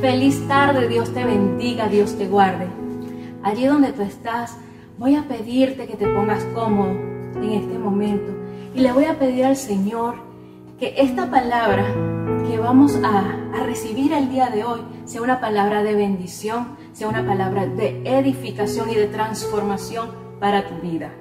Feliz 0.00 0.46
tarde, 0.46 0.88
Dios 0.88 1.12
te 1.14 1.24
bendiga, 1.24 1.88
Dios 1.88 2.16
te 2.16 2.28
guarde. 2.28 2.66
Allí 3.42 3.64
donde 3.64 3.92
tú 3.92 4.02
estás, 4.02 4.56
voy 4.98 5.14
a 5.14 5.26
pedirte 5.26 5.86
que 5.86 5.96
te 5.96 6.06
pongas 6.06 6.44
cómodo 6.54 6.90
en 7.36 7.52
este 7.52 7.78
momento 7.78 8.30
y 8.74 8.80
le 8.80 8.92
voy 8.92 9.06
a 9.06 9.18
pedir 9.18 9.46
al 9.46 9.56
Señor 9.56 10.16
que 10.78 10.94
esta 10.98 11.30
palabra 11.30 11.86
que 12.46 12.58
vamos 12.58 12.94
a, 13.02 13.36
recibir 13.64 14.12
el 14.12 14.30
día 14.30 14.50
de 14.50 14.64
hoy 14.64 14.80
sea 15.04 15.22
una 15.22 15.40
palabra 15.40 15.84
de 15.84 15.94
bendición, 15.94 16.76
sea 16.92 17.08
una 17.08 17.24
palabra 17.24 17.66
de 17.66 18.02
edificación 18.04 18.90
y 18.90 18.96
de 18.96 19.06
transformación 19.06 20.10
para 20.40 20.66
tu 20.66 20.74
vida. 20.80 21.12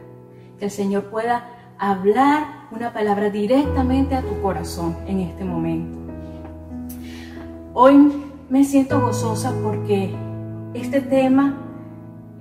Que 0.58 0.66
el 0.66 0.72
Señor 0.72 1.12
pueda 1.12 1.76
hablar 1.78 2.68
una 2.72 2.92
palabra 2.92 3.30
directamente 3.30 4.16
a 4.16 4.22
tu 4.22 4.42
corazón 4.42 4.98
en 5.06 5.20
este 5.20 5.44
momento. 5.44 5.98
Hoy 7.74 8.29
me 8.50 8.64
siento 8.64 9.00
gozosa 9.00 9.54
porque 9.64 10.12
este 10.74 11.02
tema 11.02 11.56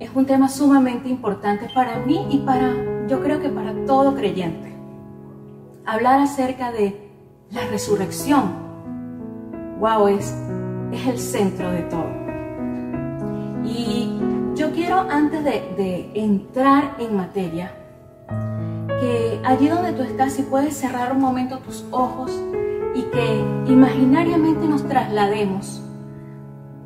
es 0.01 0.11
un 0.15 0.25
tema 0.25 0.49
sumamente 0.49 1.09
importante 1.09 1.69
para 1.75 1.99
mí 1.99 2.27
y 2.31 2.39
para, 2.39 2.73
yo 3.07 3.23
creo 3.23 3.41
que 3.41 3.51
para 3.51 3.75
todo 3.85 4.15
creyente. 4.15 4.73
Hablar 5.85 6.21
acerca 6.21 6.73
de 6.73 7.11
la 7.51 7.67
resurrección, 7.67 8.53
wow, 9.81 10.09
es, 10.09 10.35
es 10.93 11.07
el 11.07 11.19
centro 11.19 11.71
de 11.71 11.83
todo. 11.83 12.09
Y 13.65 14.11
yo 14.55 14.73
quiero 14.73 15.01
antes 15.01 15.45
de, 15.45 15.75
de 15.77 16.11
entrar 16.15 16.97
en 16.99 17.17
materia, 17.17 17.75
que 19.01 19.41
allí 19.45 19.69
donde 19.69 19.93
tú 19.93 20.03
estás, 20.03 20.33
si 20.33 20.43
puedes 20.43 20.75
cerrar 20.75 21.13
un 21.13 21.21
momento 21.21 21.59
tus 21.59 21.85
ojos 21.91 22.33
y 22.95 23.03
que 23.03 23.45
imaginariamente 23.71 24.67
nos 24.67 24.87
traslademos 24.89 25.83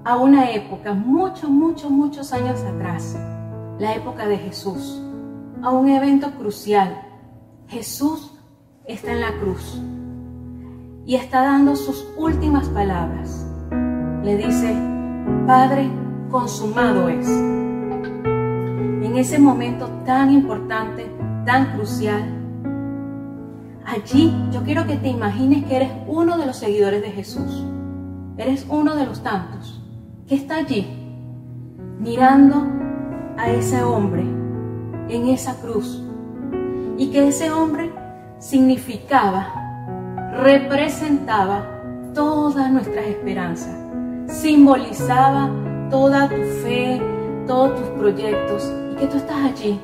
a 0.05 0.17
una 0.17 0.51
época, 0.51 0.95
muchos, 0.95 1.49
muchos, 1.49 1.91
muchos 1.91 2.33
años 2.33 2.61
atrás, 2.63 3.17
la 3.79 3.95
época 3.95 4.27
de 4.27 4.37
Jesús, 4.37 5.01
a 5.63 5.71
un 5.71 5.89
evento 5.89 6.33
crucial. 6.33 7.03
Jesús 7.69 8.35
está 8.85 9.13
en 9.13 9.21
la 9.21 9.33
cruz 9.39 9.81
y 11.07 11.15
está 11.15 11.43
dando 11.43 11.77
sus 11.77 12.07
últimas 12.17 12.69
palabras. 12.71 13.47
Le 14.25 14.37
dice, 14.37 14.75
Padre, 15.47 15.89
consumado 16.31 17.09
es. 17.09 17.29
En 17.29 19.17
ese 19.17 19.39
momento 19.39 19.89
tan 20.05 20.33
importante, 20.33 21.09
tan 21.47 21.77
crucial, 21.77 22.25
allí 23.85 24.35
yo 24.51 24.65
quiero 24.65 24.85
que 24.87 24.97
te 24.97 25.09
imagines 25.09 25.65
que 25.65 25.77
eres 25.77 25.93
uno 26.09 26.39
de 26.39 26.47
los 26.47 26.57
seguidores 26.57 27.03
de 27.03 27.11
Jesús. 27.11 27.65
Eres 28.37 28.67
uno 28.69 28.97
de 28.97 29.07
los 29.07 29.23
tantos 29.23 29.82
que 30.33 30.39
está 30.39 30.57
allí 30.57 30.87
mirando 32.01 32.67
a 33.37 33.51
ese 33.51 33.83
hombre 33.83 34.23
en 35.11 35.27
esa 35.27 35.61
cruz. 35.61 36.03
Y 36.97 37.11
que 37.11 37.29
ese 37.29 37.51
hombre 37.51 37.93
significaba, 38.39 39.53
representaba 40.43 41.67
todas 42.15 42.73
nuestras 42.73 43.09
esperanzas, 43.09 43.77
simbolizaba 44.27 45.51
toda 45.91 46.31
tu 46.31 46.43
fe, 46.65 46.99
todos 47.47 47.79
tus 47.79 47.89
proyectos. 47.99 48.73
Y 48.93 48.97
que 49.01 49.07
tú 49.09 49.19
estás 49.19 49.37
allí 49.37 49.79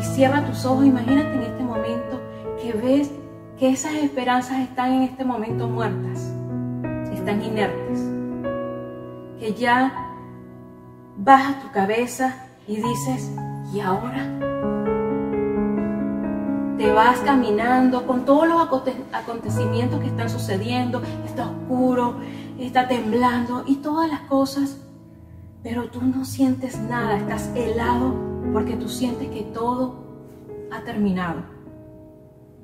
y 0.00 0.02
cierra 0.02 0.46
tus 0.46 0.64
ojos, 0.64 0.86
imagínate 0.86 1.34
en 1.34 1.42
este 1.42 1.62
momento 1.62 2.20
que 2.62 2.72
ves 2.72 3.12
que 3.58 3.68
esas 3.68 3.92
esperanzas 3.96 4.60
están 4.60 4.94
en 4.94 5.02
este 5.02 5.26
momento 5.26 5.68
muertas, 5.68 6.32
están 7.12 7.42
inertes 7.42 8.17
que 9.38 9.54
ya 9.54 9.92
baja 11.16 11.60
tu 11.60 11.70
cabeza 11.72 12.46
y 12.66 12.76
dices, 12.76 13.30
¿y 13.72 13.80
ahora? 13.80 14.26
Te 16.76 16.92
vas 16.92 17.18
caminando 17.20 18.06
con 18.06 18.24
todos 18.24 18.48
los 18.48 18.60
acontecimientos 19.12 20.00
que 20.00 20.06
están 20.06 20.30
sucediendo, 20.30 21.02
está 21.24 21.50
oscuro, 21.50 22.16
está 22.58 22.86
temblando 22.86 23.64
y 23.66 23.76
todas 23.76 24.08
las 24.08 24.20
cosas, 24.22 24.78
pero 25.62 25.90
tú 25.90 26.02
no 26.02 26.24
sientes 26.24 26.78
nada, 26.78 27.16
estás 27.16 27.50
helado 27.56 28.14
porque 28.52 28.76
tú 28.76 28.88
sientes 28.88 29.28
que 29.28 29.42
todo 29.42 29.96
ha 30.70 30.80
terminado. 30.82 31.42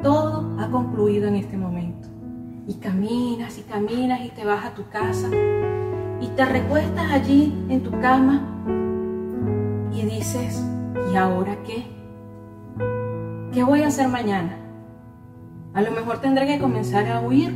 Todo 0.02 0.56
ha 0.60 0.70
concluido 0.70 1.28
en 1.28 1.36
este 1.36 1.56
momento. 1.56 2.08
Y 2.66 2.74
caminas 2.74 3.58
y 3.58 3.62
caminas 3.62 4.20
y 4.24 4.30
te 4.30 4.44
vas 4.44 4.64
a 4.64 4.74
tu 4.74 4.88
casa 4.88 5.28
y 6.20 6.28
te 6.28 6.44
recuestas 6.44 7.10
allí 7.10 7.52
en 7.68 7.82
tu 7.82 7.90
cama 8.00 8.40
y 9.92 10.02
dices, 10.02 10.62
¿y 11.12 11.16
ahora 11.16 11.56
qué? 11.64 11.86
¿Qué 13.52 13.62
voy 13.62 13.82
a 13.82 13.88
hacer 13.88 14.08
mañana? 14.08 14.58
A 15.74 15.82
lo 15.82 15.90
mejor 15.90 16.18
tendré 16.20 16.46
que 16.46 16.58
comenzar 16.58 17.06
a 17.08 17.20
huir 17.20 17.54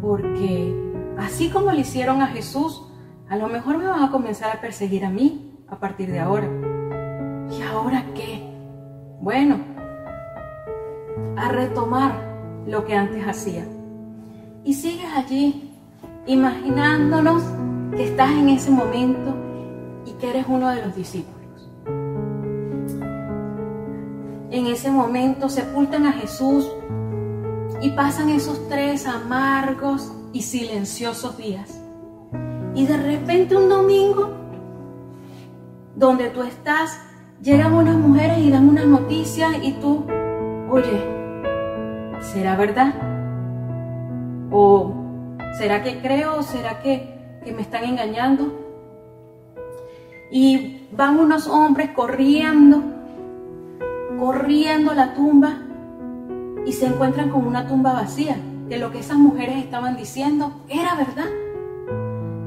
porque 0.00 0.74
así 1.18 1.50
como 1.50 1.72
le 1.72 1.80
hicieron 1.80 2.20
a 2.20 2.26
Jesús, 2.28 2.82
a 3.28 3.36
lo 3.36 3.48
mejor 3.48 3.78
me 3.78 3.86
van 3.86 4.02
a 4.02 4.10
comenzar 4.10 4.56
a 4.56 4.60
perseguir 4.60 5.04
a 5.04 5.10
mí 5.10 5.58
a 5.68 5.78
partir 5.78 6.10
de 6.10 6.20
ahora. 6.20 6.48
¿Y 7.50 7.62
ahora 7.62 8.04
qué? 8.14 8.42
Bueno, 9.20 9.58
a 11.36 11.48
retomar 11.48 12.12
lo 12.66 12.84
que 12.84 12.94
antes 12.94 13.26
hacía. 13.26 13.64
Y 14.64 14.74
sigues 14.74 15.10
allí 15.16 15.71
imaginándonos 16.26 17.42
que 17.96 18.04
estás 18.04 18.30
en 18.30 18.48
ese 18.48 18.70
momento 18.70 19.34
y 20.06 20.12
que 20.12 20.30
eres 20.30 20.46
uno 20.48 20.68
de 20.68 20.84
los 20.84 20.94
discípulos. 20.94 21.70
En 24.50 24.66
ese 24.66 24.90
momento 24.90 25.48
sepultan 25.48 26.06
a 26.06 26.12
Jesús 26.12 26.70
y 27.80 27.90
pasan 27.90 28.28
esos 28.28 28.68
tres 28.68 29.06
amargos 29.06 30.12
y 30.32 30.42
silenciosos 30.42 31.36
días. 31.36 31.80
Y 32.74 32.86
de 32.86 32.96
repente 32.96 33.56
un 33.56 33.68
domingo, 33.68 34.30
donde 35.96 36.30
tú 36.30 36.42
estás, 36.42 36.98
llegan 37.42 37.74
unas 37.74 37.96
mujeres 37.96 38.38
y 38.38 38.50
dan 38.50 38.68
una 38.68 38.84
noticia 38.84 39.48
y 39.62 39.72
tú, 39.72 40.06
oye, 40.70 41.02
¿será 42.20 42.56
verdad? 42.56 42.94
O 44.50 45.01
¿Será 45.62 45.84
que 45.84 46.00
creo 46.00 46.38
o 46.38 46.42
será 46.42 46.80
que, 46.80 47.38
me 47.54 47.62
están 47.62 47.84
engañando? 47.84 48.52
Y 50.28 50.88
van 50.90 51.20
unos 51.20 51.46
hombres 51.46 51.90
corriendo, 51.90 52.82
corriendo 54.18 54.92
la 54.92 55.14
tumba 55.14 55.60
y 56.66 56.72
se 56.72 56.86
encuentran 56.86 57.30
con 57.30 57.46
una 57.46 57.68
tumba 57.68 57.92
vacía, 57.92 58.38
que 58.68 58.76
lo 58.76 58.90
que 58.90 58.98
esas 58.98 59.18
mujeres 59.18 59.58
estaban 59.58 59.96
diciendo 59.96 60.52
era 60.68 60.96
verdad. 60.96 61.30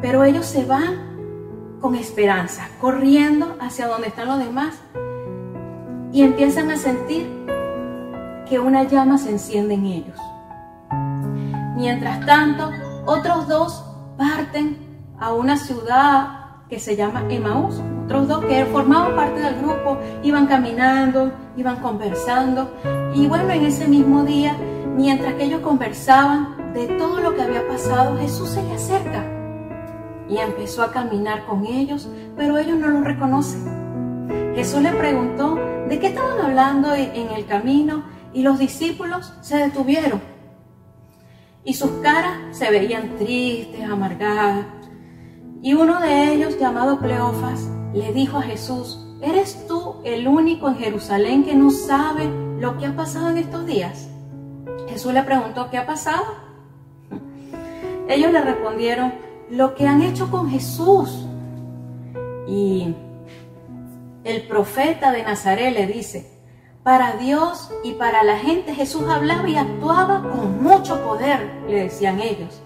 Pero 0.02 0.26
ellos 0.26 0.46
se 0.46 0.66
van 0.66 1.78
con 1.80 1.96
esperanza, 1.96 2.68
corriendo 2.82 3.56
hacia 3.62 3.88
donde 3.88 4.10
están 4.10 4.28
los 4.28 4.40
demás 4.40 4.76
y 6.12 6.22
empiezan 6.22 6.70
a 6.70 6.76
sentir 6.76 7.30
que 8.50 8.60
una 8.60 8.84
llama 8.84 9.18
se 9.18 9.30
enciende 9.30 9.76
en 9.76 9.86
ellos. 9.86 10.20
Mientras 11.78 12.26
tanto, 12.26 12.72
otros 13.06 13.48
dos 13.48 13.84
parten 14.18 14.78
a 15.20 15.34
una 15.34 15.58
ciudad 15.58 16.46
que 16.70 16.80
se 16.80 16.96
llama 16.96 17.26
Emaús. 17.30 17.82
Otros 18.06 18.28
dos 18.28 18.46
que 18.46 18.66
formaban 18.66 19.16
parte 19.16 19.40
del 19.40 19.62
grupo 19.62 19.98
iban 20.24 20.48
caminando, 20.48 21.32
iban 21.56 21.78
conversando. 21.78 22.72
Y 23.14 23.28
bueno, 23.28 23.52
en 23.52 23.66
ese 23.66 23.88
mismo 23.88 24.24
día, 24.24 24.56
mientras 24.96 25.34
que 25.36 25.46
ellos 25.46 25.62
conversaban 25.62 26.74
de 26.74 26.88
todo 26.88 27.20
lo 27.20 27.36
que 27.36 27.42
había 27.42 27.68
pasado, 27.68 28.18
Jesús 28.18 28.50
se 28.50 28.64
le 28.64 28.74
acerca 28.74 29.24
y 30.28 30.38
empezó 30.38 30.82
a 30.82 30.92
caminar 30.92 31.46
con 31.46 31.66
ellos, 31.66 32.10
pero 32.36 32.58
ellos 32.58 32.78
no 32.78 32.88
lo 32.88 33.02
reconocen. 33.02 34.54
Jesús 34.56 34.82
le 34.82 34.92
preguntó 34.92 35.56
de 35.88 36.00
qué 36.00 36.08
estaban 36.08 36.40
hablando 36.40 36.94
en 36.94 37.30
el 37.30 37.46
camino 37.46 38.04
y 38.34 38.42
los 38.42 38.58
discípulos 38.58 39.34
se 39.42 39.58
detuvieron 39.58 40.35
y 41.66 41.74
sus 41.74 41.90
caras 42.04 42.38
se 42.52 42.70
veían 42.70 43.18
tristes, 43.18 43.84
amargadas. 43.84 44.68
Y 45.62 45.74
uno 45.74 46.00
de 46.00 46.32
ellos, 46.32 46.60
llamado 46.60 47.00
Cleofas, 47.00 47.68
le 47.94 48.14
dijo 48.14 48.38
a 48.38 48.44
Jesús, 48.44 49.04
¿eres 49.22 49.66
tú 49.68 49.96
el 50.04 50.28
único 50.28 50.70
en 50.70 50.78
Jerusalén 50.78 51.44
que 51.44 51.56
no 51.56 51.72
sabe 51.72 52.30
lo 52.60 52.78
que 52.78 52.86
ha 52.86 52.96
pasado 52.96 53.30
en 53.30 53.40
estos 53.40 53.66
días? 53.66 54.08
Jesús 54.88 55.12
le 55.12 55.24
preguntó, 55.24 55.70
¿qué 55.72 55.80
ha 55.80 55.88
pasado? 55.88 56.24
Ellos 58.08 58.32
le 58.32 58.42
respondieron, 58.42 59.14
lo 59.50 59.76
que 59.76 59.88
han 59.88 60.04
hecho 60.04 60.30
con 60.30 60.50
Jesús. 60.50 61.26
Y 62.48 62.94
el 64.24 64.48
profeta 64.48 65.12
de 65.12 65.24
Nazaret 65.24 65.74
le 65.74 65.88
dice, 65.88 66.35
para 66.86 67.14
Dios 67.14 67.72
y 67.84 67.94
para 67.94 68.24
la 68.24 68.38
gente 68.38 68.76
Jesús 68.76 69.06
hablaba 69.10 69.50
y 69.50 69.56
actuaba 69.56 70.22
con 70.22 70.62
mucho 70.62 71.04
poder, 71.04 71.64
le 71.68 71.86
decían 71.86 72.20
ellos. 72.20 72.62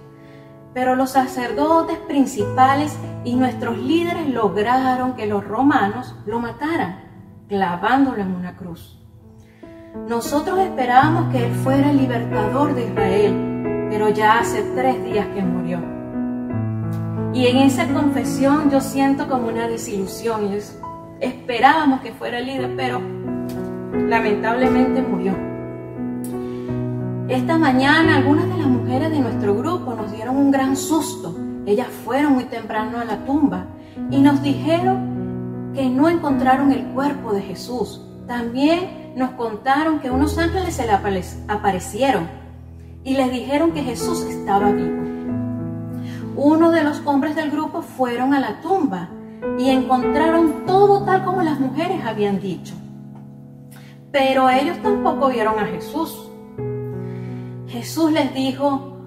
Pero 0.73 0.95
los 0.95 1.11
sacerdotes 1.11 1.97
principales 1.99 2.99
y 3.23 3.37
nuestros 3.37 3.77
líderes 3.77 4.27
lograron 4.27 5.13
que 5.13 5.25
los 5.25 5.45
romanos 5.45 6.17
lo 6.25 6.41
mataran, 6.41 6.99
clavándolo 7.47 8.21
en 8.21 8.35
una 8.35 8.57
cruz. 8.57 8.99
Nosotros 10.09 10.59
esperábamos 10.59 11.31
que 11.31 11.45
Él 11.45 11.53
fuera 11.53 11.89
el 11.89 11.97
libertador 11.97 12.75
de 12.75 12.87
Israel, 12.87 13.87
pero 13.89 14.09
ya 14.09 14.39
hace 14.39 14.63
tres 14.75 15.01
días 15.01 15.27
que 15.27 15.41
murió. 15.41 15.79
Y 17.33 17.47
en 17.47 17.55
esa 17.59 17.87
confesión 17.87 18.69
yo 18.69 18.81
siento 18.81 19.29
como 19.29 19.47
una 19.47 19.69
desilusión. 19.69 20.53
esperábamos 21.21 22.01
que 22.01 22.11
fuera 22.11 22.39
el 22.39 22.47
líder, 22.47 22.75
pero 22.75 22.99
lamentablemente 23.93 25.01
murió. 25.01 25.35
Esta 27.27 27.57
mañana 27.57 28.17
algunas 28.17 28.47
de 28.49 28.57
las 28.57 28.67
mujeres 28.67 29.11
de 29.11 29.19
nuestro 29.19 29.55
grupo 29.55 29.93
nos 29.93 30.11
dieron 30.11 30.35
un 30.35 30.51
gran 30.51 30.75
susto. 30.75 31.35
Ellas 31.65 31.87
fueron 32.03 32.33
muy 32.33 32.45
temprano 32.45 32.99
a 32.99 33.05
la 33.05 33.23
tumba 33.25 33.67
y 34.09 34.19
nos 34.19 34.41
dijeron 34.41 35.71
que 35.75 35.87
no 35.89 36.09
encontraron 36.09 36.71
el 36.71 36.85
cuerpo 36.87 37.31
de 37.33 37.41
Jesús. 37.41 38.01
También 38.27 39.13
nos 39.15 39.31
contaron 39.31 39.99
que 39.99 40.09
unos 40.09 40.37
ángeles 40.37 40.75
se 40.75 40.85
le 40.85 40.93
aparecieron 41.47 42.27
y 43.03 43.15
les 43.15 43.31
dijeron 43.31 43.71
que 43.71 43.83
Jesús 43.83 44.23
estaba 44.23 44.71
vivo. 44.71 45.03
Uno 46.35 46.71
de 46.71 46.83
los 46.83 47.01
hombres 47.05 47.35
del 47.35 47.51
grupo 47.51 47.81
fueron 47.81 48.33
a 48.33 48.39
la 48.39 48.61
tumba 48.61 49.09
y 49.57 49.69
encontraron 49.69 50.65
todo 50.65 51.03
tal 51.03 51.23
como 51.23 51.41
las 51.41 51.59
mujeres 51.59 52.03
habían 52.05 52.39
dicho. 52.39 52.73
Pero 54.11 54.49
ellos 54.49 54.77
tampoco 54.81 55.29
vieron 55.29 55.59
a 55.59 55.65
Jesús. 55.65 56.29
Jesús 57.67 58.11
les 58.11 58.33
dijo, 58.33 58.97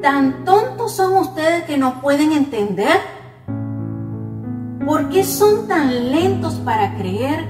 ¿tan 0.00 0.44
tontos 0.44 0.92
son 0.96 1.16
ustedes 1.16 1.64
que 1.64 1.76
no 1.76 2.00
pueden 2.00 2.32
entender? 2.32 2.98
¿Por 4.86 5.10
qué 5.10 5.22
son 5.22 5.68
tan 5.68 6.10
lentos 6.10 6.54
para 6.64 6.96
creer 6.96 7.46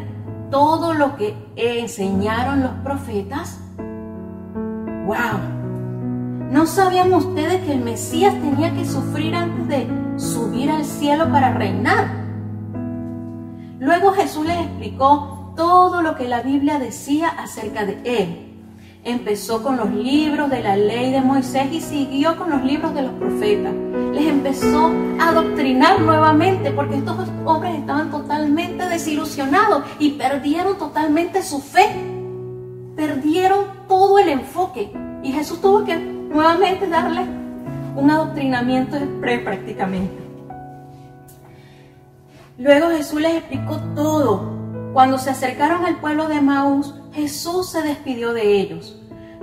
todo 0.51 0.93
lo 0.93 1.17
que 1.17 1.35
enseñaron 1.57 2.63
los 2.63 2.73
profetas? 2.83 3.61
¡Wow! 5.07 5.53
¿No 6.51 6.67
sabían 6.67 7.15
ustedes 7.15 7.65
que 7.65 7.73
el 7.73 7.81
Mesías 7.81 8.35
tenía 8.35 8.75
que 8.75 8.85
sufrir 8.85 9.35
antes 9.35 9.69
de 9.69 10.19
subir 10.19 10.71
al 10.71 10.85
cielo 10.85 11.31
para 11.31 11.55
reinar? 11.55 12.09
Luego 13.79 14.13
Jesús 14.13 14.45
les 14.45 14.59
explicó 14.59 15.32
todo 15.57 16.03
lo 16.03 16.17
que 16.17 16.29
la 16.29 16.43
Biblia 16.43 16.79
decía 16.79 17.29
acerca 17.29 17.85
de 17.85 18.01
él 18.05 18.53
Empezó 19.05 19.65
con 19.65 19.77
los 19.77 19.93
libros 19.93 20.49
de 20.49 20.63
la 20.63 20.77
ley 20.77 21.11
de 21.11 21.21
Moisés 21.21 21.73
y 21.73 21.81
siguió 21.81 22.37
con 22.39 22.51
los 22.51 22.63
libros 22.63 22.95
de 22.95 23.03
los 23.03 23.11
profetas. 23.15 23.75
Les 24.13 24.27
empezó 24.27 24.93
a 25.19 25.31
adoctrinar 25.31 26.01
nuevamente 26.01 26.71
porque 26.71 26.99
estos 26.99 27.17
hombres 27.45 27.81
estaban 27.81 28.13
totalmente 28.13 28.87
desilusionados 28.89 29.83
y 29.99 30.13
perdieron 30.13 30.79
totalmente 30.79 31.43
su 31.43 31.61
fe. 31.61 31.89
Perdieron 32.95 33.65
todo 33.89 34.21
el 34.21 34.29
enfoque. 34.29 34.93
Y 35.25 35.33
Jesús 35.33 35.61
tuvo 35.61 35.85
que 35.85 35.97
nuevamente 35.97 36.87
darle 36.87 37.23
un 37.97 38.09
adoctrinamiento 38.09 38.99
pre 39.21 39.41
prácticamente. 39.41 40.23
Luego 42.57 42.91
Jesús 42.91 43.21
les 43.21 43.35
explicó 43.35 43.81
todo. 43.97 44.52
Cuando 44.93 45.17
se 45.17 45.31
acercaron 45.31 45.87
al 45.87 46.01
pueblo 46.01 46.29
de 46.29 46.43
Maús, 46.43 46.95
Jesús 47.13 47.71
se 47.71 47.83
despidió 47.83 48.35
de 48.35 48.61
ellos. 48.61 48.95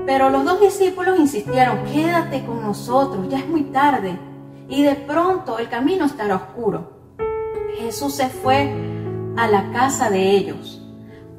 Pero 0.06 0.30
los 0.30 0.46
dos 0.46 0.62
discípulos 0.62 1.20
insistieron, 1.20 1.84
quédate 1.86 2.46
con 2.46 2.62
nosotros, 2.62 3.28
ya 3.30 3.40
es 3.40 3.48
muy 3.48 3.64
tarde. 3.64 4.18
Y 4.68 4.84
de 4.84 4.96
pronto 4.96 5.58
el 5.58 5.68
camino 5.68 6.06
estará 6.06 6.36
oscuro. 6.36 6.92
Jesús 7.80 8.16
se 8.16 8.30
fue 8.30 8.72
a 9.38 9.48
la 9.48 9.72
casa 9.72 10.10
de 10.12 10.32
ellos. 10.32 10.86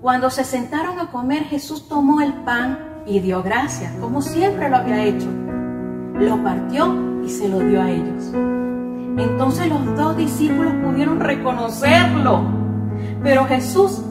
Cuando 0.02 0.30
se 0.30 0.42
sentaron 0.42 0.98
a 0.98 1.10
comer, 1.10 1.44
Jesús 1.44 1.86
tomó 1.88 2.20
el 2.20 2.32
pan 2.32 3.02
y 3.06 3.20
dio 3.20 3.42
gracias, 3.42 3.92
como 4.00 4.22
siempre 4.22 4.68
lo 4.68 4.76
había 4.78 5.04
hecho. 5.04 5.28
Lo 6.14 6.42
partió 6.42 7.22
y 7.24 7.28
se 7.28 7.48
lo 7.48 7.60
dio 7.60 7.80
a 7.80 7.90
ellos. 7.90 8.32
Entonces 9.18 9.68
los 9.68 9.96
dos 9.96 10.16
discípulos 10.16 10.72
pudieron 10.84 11.20
reconocerlo, 11.20 12.59
pero 13.22 13.44
Jesús 13.46 14.02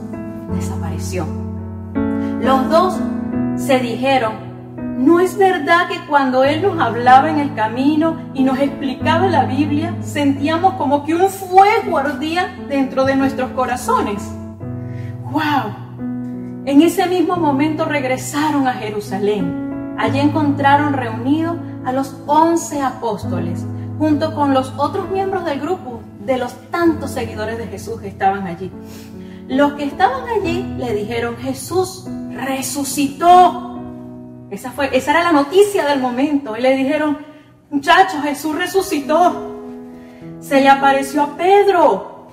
desapareció. 0.53 1.25
Los 2.41 2.69
dos 2.69 2.97
se 3.57 3.79
dijeron, 3.79 4.33
¿no 4.97 5.19
es 5.19 5.37
verdad 5.37 5.87
que 5.89 6.05
cuando 6.07 6.43
Él 6.43 6.61
nos 6.61 6.79
hablaba 6.79 7.29
en 7.29 7.39
el 7.39 7.53
camino 7.53 8.17
y 8.33 8.43
nos 8.43 8.59
explicaba 8.59 9.27
la 9.27 9.45
Biblia, 9.45 9.95
sentíamos 10.01 10.75
como 10.75 11.03
que 11.03 11.15
un 11.15 11.29
fuego 11.29 11.97
ardía 11.97 12.55
dentro 12.67 13.05
de 13.05 13.15
nuestros 13.15 13.51
corazones? 13.51 14.23
¡Wow! 15.31 15.89
En 16.65 16.81
ese 16.81 17.07
mismo 17.07 17.35
momento 17.35 17.85
regresaron 17.85 18.67
a 18.67 18.73
Jerusalén. 18.73 19.95
Allí 19.97 20.19
encontraron 20.19 20.93
reunidos 20.93 21.57
a 21.85 21.91
los 21.91 22.15
once 22.25 22.81
apóstoles, 22.81 23.65
junto 23.99 24.33
con 24.33 24.53
los 24.53 24.73
otros 24.77 25.09
miembros 25.09 25.43
del 25.43 25.59
grupo 25.59 26.01
de 26.25 26.37
los 26.37 26.53
tantos 26.71 27.11
seguidores 27.11 27.57
de 27.57 27.67
Jesús 27.67 27.99
que 27.99 28.07
estaban 28.07 28.47
allí. 28.47 28.71
Los 29.49 29.73
que 29.73 29.83
estaban 29.83 30.23
allí 30.29 30.63
le 30.77 30.93
dijeron, 30.95 31.35
Jesús 31.37 32.07
resucitó. 32.31 33.77
Esa, 34.49 34.71
fue, 34.71 34.95
esa 34.95 35.11
era 35.11 35.23
la 35.23 35.33
noticia 35.33 35.85
del 35.85 35.99
momento. 35.99 36.55
Y 36.55 36.61
le 36.61 36.77
dijeron, 36.77 37.17
muchachos, 37.69 38.21
Jesús 38.23 38.55
resucitó. 38.55 39.57
Se 40.39 40.61
le 40.61 40.69
apareció 40.69 41.23
a 41.23 41.35
Pedro. 41.35 42.27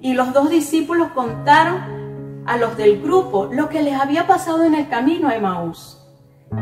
Y 0.00 0.14
los 0.14 0.32
dos 0.32 0.48
discípulos 0.48 1.08
contaron 1.14 2.44
a 2.46 2.56
los 2.56 2.78
del 2.78 3.02
grupo 3.02 3.50
lo 3.52 3.68
que 3.68 3.82
les 3.82 4.00
había 4.00 4.26
pasado 4.26 4.64
en 4.64 4.74
el 4.74 4.88
camino 4.88 5.28
a 5.28 5.36
Emaús 5.36 5.98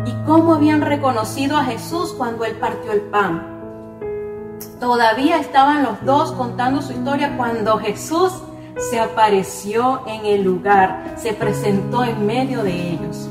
y 0.05 0.13
cómo 0.27 0.55
habían 0.55 0.81
reconocido 0.81 1.57
a 1.57 1.65
Jesús 1.65 2.13
cuando 2.13 2.45
él 2.45 2.57
partió 2.57 2.91
el 2.91 3.03
pan. 3.03 3.56
Todavía 4.81 5.39
estaban 5.39 5.83
los 5.83 6.05
dos 6.05 6.33
contando 6.33 6.83
su 6.83 6.93
historia 6.93 7.37
cuando 7.37 7.79
Jesús 7.79 8.33
se 8.91 9.01
apareció 9.01 10.03
en 10.07 10.27
el 10.27 10.43
lugar, 10.43 11.15
se 11.17 11.33
presentó 11.33 12.05
en 12.05 12.27
medio 12.27 12.63
de 12.63 12.91
ellos. 12.91 13.29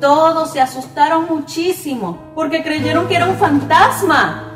Todos 0.00 0.52
se 0.52 0.60
asustaron 0.60 1.26
muchísimo 1.28 2.18
porque 2.34 2.62
creyeron 2.62 3.08
que 3.08 3.16
era 3.16 3.28
un 3.28 3.36
fantasma. 3.36 4.50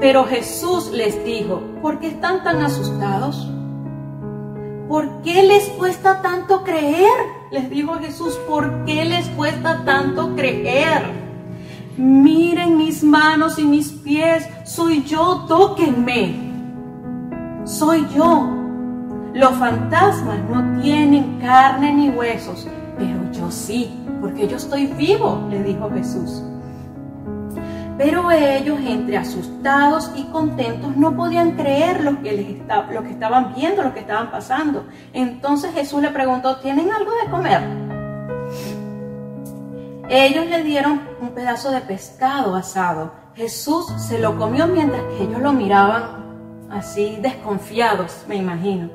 Pero 0.00 0.24
Jesús 0.26 0.92
les 0.92 1.24
dijo, 1.24 1.60
¿por 1.82 1.98
qué 1.98 2.08
están 2.08 2.44
tan 2.44 2.62
asustados? 2.62 3.50
¿Por 4.88 5.22
qué 5.22 5.42
les 5.42 5.68
cuesta 5.70 6.22
tanto 6.22 6.62
creer? 6.62 7.10
Les 7.50 7.68
dijo 7.68 7.94
Jesús, 7.94 8.34
¿por 8.48 8.84
qué 8.84 9.04
les 9.04 9.26
cuesta 9.30 9.82
tanto 9.84 10.36
creer? 10.36 11.27
Miren 11.98 12.76
mis 12.76 13.02
manos 13.02 13.58
y 13.58 13.64
mis 13.64 13.90
pies, 13.90 14.48
soy 14.64 15.02
yo, 15.02 15.44
tóquenme. 15.48 16.48
Soy 17.64 18.06
yo, 18.14 18.48
los 19.34 19.52
fantasmas 19.56 20.38
no 20.48 20.80
tienen 20.80 21.38
carne 21.40 21.92
ni 21.92 22.10
huesos, 22.10 22.68
pero 22.96 23.30
yo 23.32 23.50
sí, 23.50 23.90
porque 24.20 24.46
yo 24.46 24.56
estoy 24.56 24.86
vivo, 24.86 25.46
le 25.50 25.62
dijo 25.64 25.90
Jesús. 25.90 26.44
Pero 27.98 28.30
ellos, 28.30 28.78
entre 28.86 29.16
asustados 29.16 30.12
y 30.14 30.22
contentos, 30.26 30.96
no 30.96 31.16
podían 31.16 31.56
creer 31.56 32.04
lo 32.04 32.22
que, 32.22 32.32
les 32.32 32.94
lo 32.94 33.02
que 33.02 33.10
estaban 33.10 33.54
viendo, 33.56 33.82
lo 33.82 33.92
que 33.92 34.00
estaban 34.00 34.30
pasando. 34.30 34.86
Entonces 35.12 35.74
Jesús 35.74 36.00
le 36.00 36.10
preguntó, 36.10 36.58
¿tienen 36.58 36.92
algo 36.92 37.10
de 37.24 37.30
comer? 37.30 37.87
Ellos 40.10 40.46
le 40.46 40.62
dieron 40.62 41.02
un 41.20 41.30
pedazo 41.30 41.70
de 41.70 41.82
pescado 41.82 42.54
asado. 42.54 43.12
Jesús 43.34 43.86
se 43.98 44.18
lo 44.18 44.38
comió 44.38 44.66
mientras 44.66 45.02
que 45.02 45.24
ellos 45.24 45.42
lo 45.42 45.52
miraban 45.52 46.68
así 46.70 47.18
desconfiados, 47.20 48.24
me 48.26 48.36
imagino. 48.36 48.88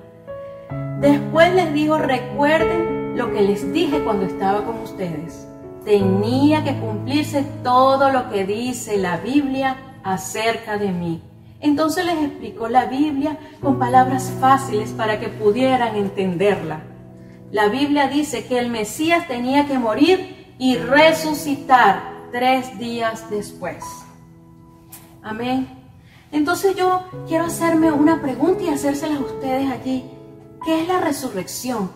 Después 1.00 1.54
les 1.54 1.72
digo, 1.72 2.00
recuerden 2.00 3.16
lo 3.16 3.32
que 3.32 3.42
les 3.42 3.72
dije 3.72 4.04
cuando 4.04 4.26
estaba 4.26 4.66
con 4.66 4.80
ustedes. 4.80 5.48
Tenía 5.86 6.64
que 6.64 6.80
cumplirse 6.80 7.44
todo 7.64 8.10
lo 8.10 8.32
que 8.32 8.46
dice 8.46 8.98
la 8.98 9.18
Biblia 9.18 10.00
acerca 10.04 10.78
de 10.78 10.92
mí. 10.92 11.22
Entonces 11.60 12.06
les 12.06 12.24
explicó 12.24 12.70
la 12.70 12.86
Biblia 12.86 13.38
con 13.62 13.78
palabras 13.78 14.34
fáciles 14.40 14.92
para 14.92 15.20
que 15.20 15.30
pudieran 15.30 15.96
entenderla. 15.96 16.82
La 17.52 17.68
Biblia 17.68 18.08
dice 18.08 18.46
que 18.46 18.58
el 18.58 18.70
Mesías 18.70 19.28
tenía 19.28 19.68
que 19.68 19.78
morir 19.78 20.43
y 20.58 20.78
resucitar 20.78 22.14
tres 22.32 22.78
días 22.80 23.30
después. 23.30 23.84
Amén. 25.22 25.68
Entonces 26.32 26.76
yo 26.76 27.04
quiero 27.28 27.46
hacerme 27.46 27.92
una 27.92 28.22
pregunta 28.22 28.64
y 28.64 28.70
hacérselas 28.70 29.20
a 29.20 29.22
ustedes 29.22 29.72
allí. 29.72 30.04
¿Qué 30.66 30.82
es 30.82 30.88
la 30.88 31.00
resurrección? 31.00 31.92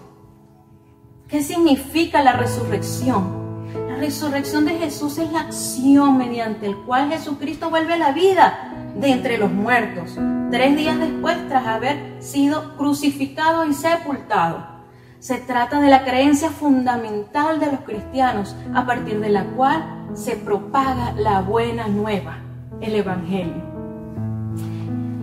¿Qué 1.27 1.41
significa 1.41 2.21
la 2.21 2.33
resurrección? 2.33 3.65
La 3.89 3.95
resurrección 3.95 4.65
de 4.65 4.77
Jesús 4.77 5.17
es 5.17 5.31
la 5.31 5.41
acción 5.41 6.17
mediante 6.17 6.67
el 6.67 6.77
cual 6.77 7.09
Jesucristo 7.09 7.69
vuelve 7.69 7.93
a 7.93 7.97
la 7.97 8.11
vida 8.11 8.73
de 8.95 9.11
entre 9.11 9.37
los 9.37 9.51
muertos, 9.51 10.17
tres 10.51 10.75
días 10.77 10.99
después 10.99 11.35
tras 11.47 11.65
haber 11.65 12.21
sido 12.21 12.77
crucificado 12.77 13.65
y 13.65 13.73
sepultado. 13.73 14.76
Se 15.19 15.39
trata 15.39 15.81
de 15.81 15.89
la 15.89 16.03
creencia 16.03 16.51
fundamental 16.51 17.59
de 17.59 17.71
los 17.71 17.81
cristianos 17.81 18.55
a 18.75 18.86
partir 18.86 19.19
de 19.19 19.29
la 19.29 19.45
cual 19.45 20.09
se 20.13 20.36
propaga 20.36 21.13
la 21.13 21.41
buena 21.41 21.88
nueva, 21.88 22.38
el 22.81 22.95
Evangelio. 22.95 23.63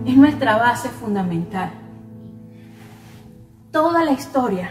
Es 0.05 0.17
nuestra 0.17 0.57
base 0.57 0.89
fundamental. 0.89 1.71
Toda 3.71 4.03
la 4.03 4.11
historia 4.11 4.69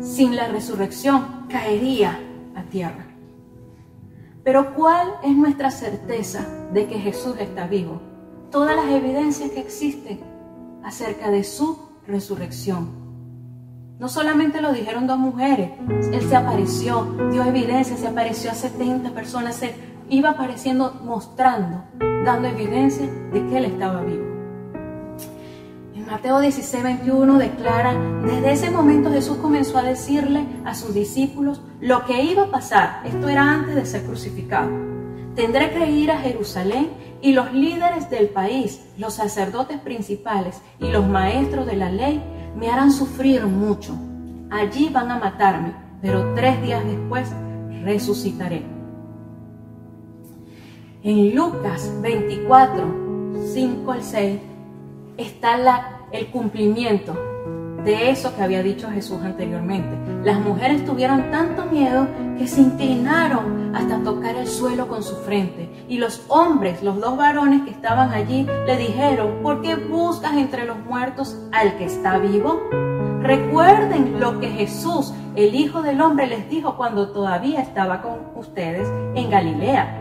sin 0.00 0.36
la 0.36 0.48
resurrección 0.48 1.46
caería 1.48 2.18
a 2.54 2.62
tierra. 2.62 3.06
Pero 4.44 4.74
¿cuál 4.74 5.14
es 5.24 5.34
nuestra 5.36 5.70
certeza 5.70 6.46
de 6.72 6.86
que 6.86 6.98
Jesús 6.98 7.36
está 7.40 7.66
vivo? 7.66 8.00
Todas 8.50 8.76
las 8.76 8.86
evidencias 8.86 9.50
que 9.50 9.60
existen 9.60 10.20
acerca 10.84 11.30
de 11.30 11.42
su 11.42 11.78
resurrección. 12.06 13.03
No 13.98 14.08
solamente 14.08 14.60
lo 14.60 14.72
dijeron 14.72 15.06
dos 15.06 15.18
mujeres, 15.18 15.70
Él 16.12 16.28
se 16.28 16.34
apareció, 16.34 17.04
dio 17.30 17.44
evidencia, 17.44 17.96
se 17.96 18.08
apareció 18.08 18.50
a 18.50 18.54
70 18.54 19.10
personas, 19.10 19.54
se 19.54 19.72
iba 20.08 20.30
apareciendo, 20.30 21.00
mostrando, 21.04 21.84
dando 22.24 22.48
evidencia 22.48 23.06
de 23.32 23.46
que 23.46 23.56
Él 23.56 23.66
estaba 23.66 24.02
vivo. 24.02 24.24
En 25.94 26.06
Mateo 26.06 26.40
16, 26.40 26.82
21 26.82 27.38
declara, 27.38 27.94
desde 28.24 28.52
ese 28.52 28.70
momento 28.72 29.12
Jesús 29.12 29.36
comenzó 29.36 29.78
a 29.78 29.84
decirle 29.84 30.44
a 30.64 30.74
sus 30.74 30.92
discípulos 30.92 31.60
lo 31.80 32.04
que 32.04 32.20
iba 32.20 32.42
a 32.42 32.50
pasar, 32.50 33.02
esto 33.04 33.28
era 33.28 33.48
antes 33.48 33.76
de 33.76 33.86
ser 33.86 34.02
crucificado. 34.02 34.72
Tendré 35.36 35.70
que 35.70 35.88
ir 35.88 36.10
a 36.10 36.18
Jerusalén 36.18 36.90
y 37.22 37.32
los 37.32 37.52
líderes 37.52 38.10
del 38.10 38.28
país, 38.28 38.84
los 38.98 39.14
sacerdotes 39.14 39.78
principales 39.78 40.60
y 40.80 40.88
los 40.88 41.06
maestros 41.06 41.64
de 41.66 41.76
la 41.76 41.90
ley 41.90 42.20
me 42.56 42.70
harán 42.70 42.92
sufrir 42.92 43.46
mucho. 43.46 43.94
Allí 44.50 44.88
van 44.88 45.10
a 45.10 45.18
matarme, 45.18 45.74
pero 46.00 46.34
tres 46.34 46.62
días 46.62 46.84
después 46.84 47.30
resucitaré. 47.82 48.62
En 51.02 51.34
Lucas 51.34 51.92
24, 52.00 53.32
5 53.52 53.92
al 53.92 54.02
6, 54.02 54.40
está 55.18 56.06
el 56.12 56.26
cumplimiento 56.28 57.14
de 57.84 58.10
eso 58.10 58.34
que 58.34 58.42
había 58.42 58.62
dicho 58.62 58.90
Jesús 58.90 59.20
anteriormente. 59.22 59.98
Las 60.24 60.40
mujeres 60.40 60.84
tuvieron 60.86 61.30
tanto 61.30 61.66
miedo 61.66 62.06
que 62.38 62.46
se 62.46 62.62
inclinaron 62.62 63.76
hasta 63.76 64.02
tocar 64.02 64.36
el 64.36 64.46
suelo 64.46 64.88
con 64.88 65.02
su 65.02 65.16
frente. 65.16 65.68
Y 65.88 65.98
los 65.98 66.24
hombres, 66.28 66.82
los 66.82 67.00
dos 67.00 67.16
varones 67.16 67.62
que 67.62 67.70
estaban 67.70 68.12
allí, 68.12 68.46
le 68.66 68.76
dijeron, 68.76 69.42
¿por 69.42 69.60
qué 69.62 69.76
buscas 69.76 70.34
entre 70.36 70.64
los 70.64 70.78
muertos 70.78 71.38
al 71.52 71.76
que 71.76 71.84
está 71.84 72.18
vivo? 72.18 72.60
Recuerden 73.20 74.18
lo 74.20 74.40
que 74.40 74.48
Jesús, 74.48 75.12
el 75.34 75.54
Hijo 75.54 75.82
del 75.82 76.00
Hombre, 76.00 76.26
les 76.26 76.48
dijo 76.48 76.76
cuando 76.76 77.10
todavía 77.10 77.60
estaba 77.60 78.02
con 78.02 78.20
ustedes 78.34 78.88
en 79.14 79.30
Galilea. 79.30 80.00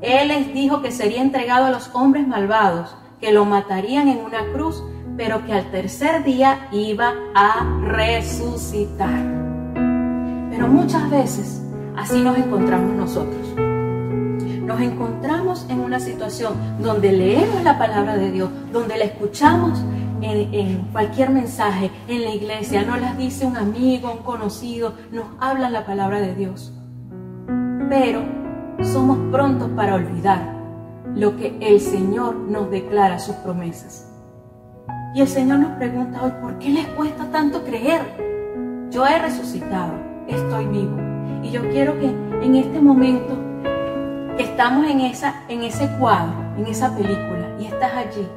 Él 0.00 0.28
les 0.28 0.52
dijo 0.52 0.82
que 0.82 0.90
sería 0.90 1.22
entregado 1.22 1.66
a 1.66 1.70
los 1.70 1.90
hombres 1.94 2.26
malvados, 2.26 2.94
que 3.20 3.32
lo 3.32 3.44
matarían 3.44 4.08
en 4.08 4.18
una 4.18 4.40
cruz 4.52 4.82
pero 5.16 5.44
que 5.44 5.52
al 5.52 5.70
tercer 5.70 6.24
día 6.24 6.68
iba 6.72 7.14
a 7.34 7.64
resucitar. 7.84 9.22
Pero 10.50 10.68
muchas 10.68 11.10
veces 11.10 11.62
así 11.96 12.20
nos 12.22 12.36
encontramos 12.36 12.94
nosotros. 12.94 13.71
Nos 14.72 14.80
encontramos 14.80 15.66
en 15.68 15.80
una 15.80 16.00
situación 16.00 16.54
donde 16.80 17.12
leemos 17.12 17.62
la 17.62 17.78
palabra 17.78 18.16
de 18.16 18.32
Dios, 18.32 18.48
donde 18.72 18.96
la 18.96 19.04
escuchamos 19.04 19.84
en, 20.22 20.88
cualquier 20.92 21.28
mensaje, 21.28 21.90
en 22.08 22.22
la 22.22 22.30
iglesia, 22.30 22.82
nos 22.82 22.98
la 22.98 23.12
dice 23.12 23.44
un 23.44 23.58
amigo, 23.58 24.10
un 24.10 24.22
conocido, 24.22 24.94
nos 25.10 25.26
habla 25.40 25.68
la 25.68 25.84
palabra 25.84 26.20
de 26.20 26.34
Dios. 26.34 26.72
Pero 27.90 28.22
somos 28.80 29.18
prontos 29.30 29.68
para 29.76 29.96
olvidar 29.96 30.40
lo 31.14 31.36
que 31.36 31.54
el 31.60 31.78
Señor 31.78 32.34
nos 32.34 32.70
declara 32.70 33.18
sus 33.18 33.34
promesas. 33.36 34.10
Y 35.14 35.20
el 35.20 35.28
Señor 35.28 35.58
nos 35.58 35.72
pregunta 35.72 36.22
hoy, 36.22 36.32
¿por 36.40 36.58
qué 36.58 36.70
les 36.70 36.86
cuesta 36.86 37.30
tanto 37.30 37.62
creer? 37.62 38.00
Yo 38.90 39.06
he 39.06 39.18
resucitado, 39.18 39.92
estoy 40.28 40.64
vivo. 40.64 40.96
Y 41.42 41.50
yo 41.50 41.60
quiero 41.68 42.00
que 42.00 42.06
en 42.06 42.54
este 42.54 42.80
momento 42.80 43.51
estamos 44.52 44.86
en, 44.86 45.00
esa, 45.00 45.44
en 45.48 45.62
ese 45.62 45.88
cuadro, 45.98 46.34
en 46.58 46.66
esa 46.66 46.94
película, 46.94 47.56
y 47.58 47.64
estás 47.64 47.92
allí 47.94 48.28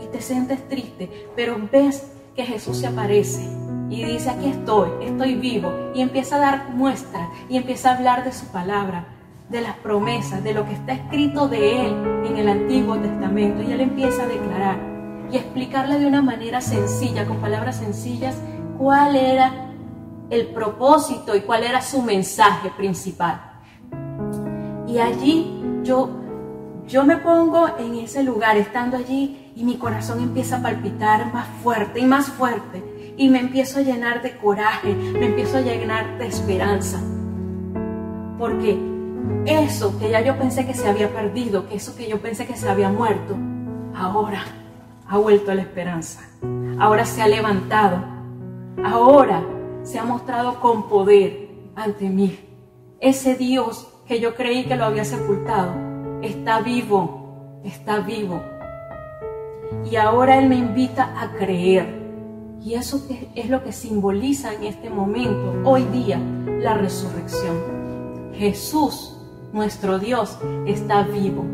y 0.00 0.06
te 0.06 0.20
sientes 0.20 0.68
triste, 0.68 1.28
pero 1.34 1.56
ves 1.70 2.12
que 2.36 2.44
Jesús 2.44 2.78
se 2.78 2.86
aparece 2.86 3.42
y 3.90 4.04
dice, 4.04 4.30
aquí 4.30 4.46
estoy, 4.46 4.88
estoy 5.02 5.34
vivo, 5.34 5.72
y 5.92 6.00
empieza 6.00 6.36
a 6.36 6.38
dar 6.38 6.70
muestras 6.70 7.28
y 7.48 7.56
empieza 7.56 7.90
a 7.90 7.96
hablar 7.96 8.24
de 8.24 8.30
su 8.30 8.46
palabra, 8.46 9.08
de 9.48 9.62
las 9.62 9.76
promesas, 9.78 10.44
de 10.44 10.54
lo 10.54 10.64
que 10.64 10.74
está 10.74 10.92
escrito 10.92 11.48
de 11.48 11.86
Él 11.86 12.22
en 12.24 12.36
el 12.36 12.48
Antiguo 12.48 12.96
Testamento, 12.96 13.62
y 13.62 13.72
Él 13.72 13.80
empieza 13.80 14.22
a 14.22 14.28
declarar 14.28 14.78
y 15.32 15.36
explicarle 15.36 15.98
de 15.98 16.06
una 16.06 16.22
manera 16.22 16.60
sencilla, 16.60 17.26
con 17.26 17.38
palabras 17.38 17.78
sencillas, 17.78 18.36
cuál 18.78 19.16
era 19.16 19.72
el 20.30 20.46
propósito 20.48 21.34
y 21.34 21.40
cuál 21.40 21.64
era 21.64 21.82
su 21.82 22.00
mensaje 22.00 22.70
principal. 22.76 23.40
Y 24.86 24.98
allí 24.98 25.63
yo, 25.84 26.08
yo 26.86 27.04
me 27.04 27.18
pongo 27.18 27.68
en 27.78 27.94
ese 27.94 28.22
lugar, 28.22 28.56
estando 28.56 28.96
allí, 28.96 29.52
y 29.54 29.62
mi 29.62 29.76
corazón 29.76 30.20
empieza 30.20 30.56
a 30.56 30.62
palpitar 30.62 31.32
más 31.32 31.46
fuerte 31.62 32.00
y 32.00 32.06
más 32.06 32.28
fuerte. 32.28 33.14
Y 33.16 33.28
me 33.28 33.38
empiezo 33.38 33.78
a 33.78 33.82
llenar 33.82 34.22
de 34.22 34.36
coraje, 34.36 34.94
me 34.94 35.26
empiezo 35.26 35.58
a 35.58 35.60
llenar 35.60 36.18
de 36.18 36.26
esperanza. 36.26 37.00
Porque 38.38 38.76
eso 39.46 39.96
que 39.98 40.10
ya 40.10 40.20
yo 40.20 40.36
pensé 40.36 40.66
que 40.66 40.74
se 40.74 40.88
había 40.88 41.12
perdido, 41.12 41.68
que 41.68 41.76
eso 41.76 41.94
que 41.94 42.08
yo 42.08 42.20
pensé 42.20 42.46
que 42.46 42.56
se 42.56 42.68
había 42.68 42.90
muerto, 42.90 43.36
ahora 43.94 44.42
ha 45.08 45.18
vuelto 45.18 45.52
a 45.52 45.54
la 45.54 45.62
esperanza. 45.62 46.22
Ahora 46.80 47.04
se 47.04 47.22
ha 47.22 47.28
levantado. 47.28 48.04
Ahora 48.84 49.44
se 49.84 49.98
ha 49.98 50.04
mostrado 50.04 50.60
con 50.60 50.88
poder 50.88 51.50
ante 51.76 52.08
mí. 52.08 52.38
Ese 53.00 53.36
Dios 53.36 53.93
que 54.06 54.20
yo 54.20 54.34
creí 54.34 54.64
que 54.64 54.76
lo 54.76 54.84
había 54.84 55.04
sepultado 55.04 55.72
está 56.22 56.60
vivo, 56.60 57.60
está 57.64 58.00
vivo. 58.00 58.42
Y 59.90 59.96
ahora 59.96 60.38
Él 60.38 60.48
me 60.48 60.56
invita 60.56 61.20
a 61.20 61.32
creer. 61.32 62.02
Y 62.62 62.74
eso 62.74 63.02
es 63.34 63.50
lo 63.50 63.62
que 63.62 63.72
simboliza 63.72 64.54
en 64.54 64.64
este 64.64 64.88
momento, 64.88 65.68
hoy 65.68 65.84
día, 65.84 66.18
la 66.60 66.74
resurrección. 66.74 68.32
Jesús, 68.34 69.16
nuestro 69.52 69.98
Dios, 69.98 70.38
está 70.66 71.02
vivo 71.02 71.44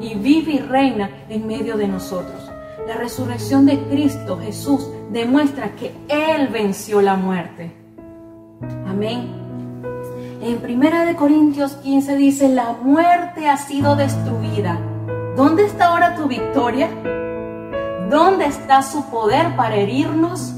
y 0.00 0.14
vive 0.14 0.52
y 0.52 0.58
reina 0.58 1.10
en 1.28 1.46
medio 1.46 1.76
de 1.76 1.88
nosotros. 1.88 2.50
La 2.86 2.96
resurrección 2.96 3.66
de 3.66 3.78
Cristo 3.88 4.38
Jesús 4.38 4.88
demuestra 5.10 5.74
que 5.74 5.92
Él 6.08 6.48
venció 6.48 7.02
la 7.02 7.16
muerte. 7.16 7.72
Amén. 8.86 9.47
En 10.40 10.64
1 10.64 11.16
Corintios 11.16 11.72
15 11.72 12.16
dice, 12.16 12.48
la 12.48 12.72
muerte 12.72 13.48
ha 13.48 13.56
sido 13.56 13.96
destruida. 13.96 14.78
¿Dónde 15.36 15.64
está 15.64 15.86
ahora 15.86 16.14
tu 16.14 16.28
victoria? 16.28 16.88
¿Dónde 18.08 18.46
está 18.46 18.82
su 18.82 19.10
poder 19.10 19.56
para 19.56 19.74
herirnos? 19.74 20.54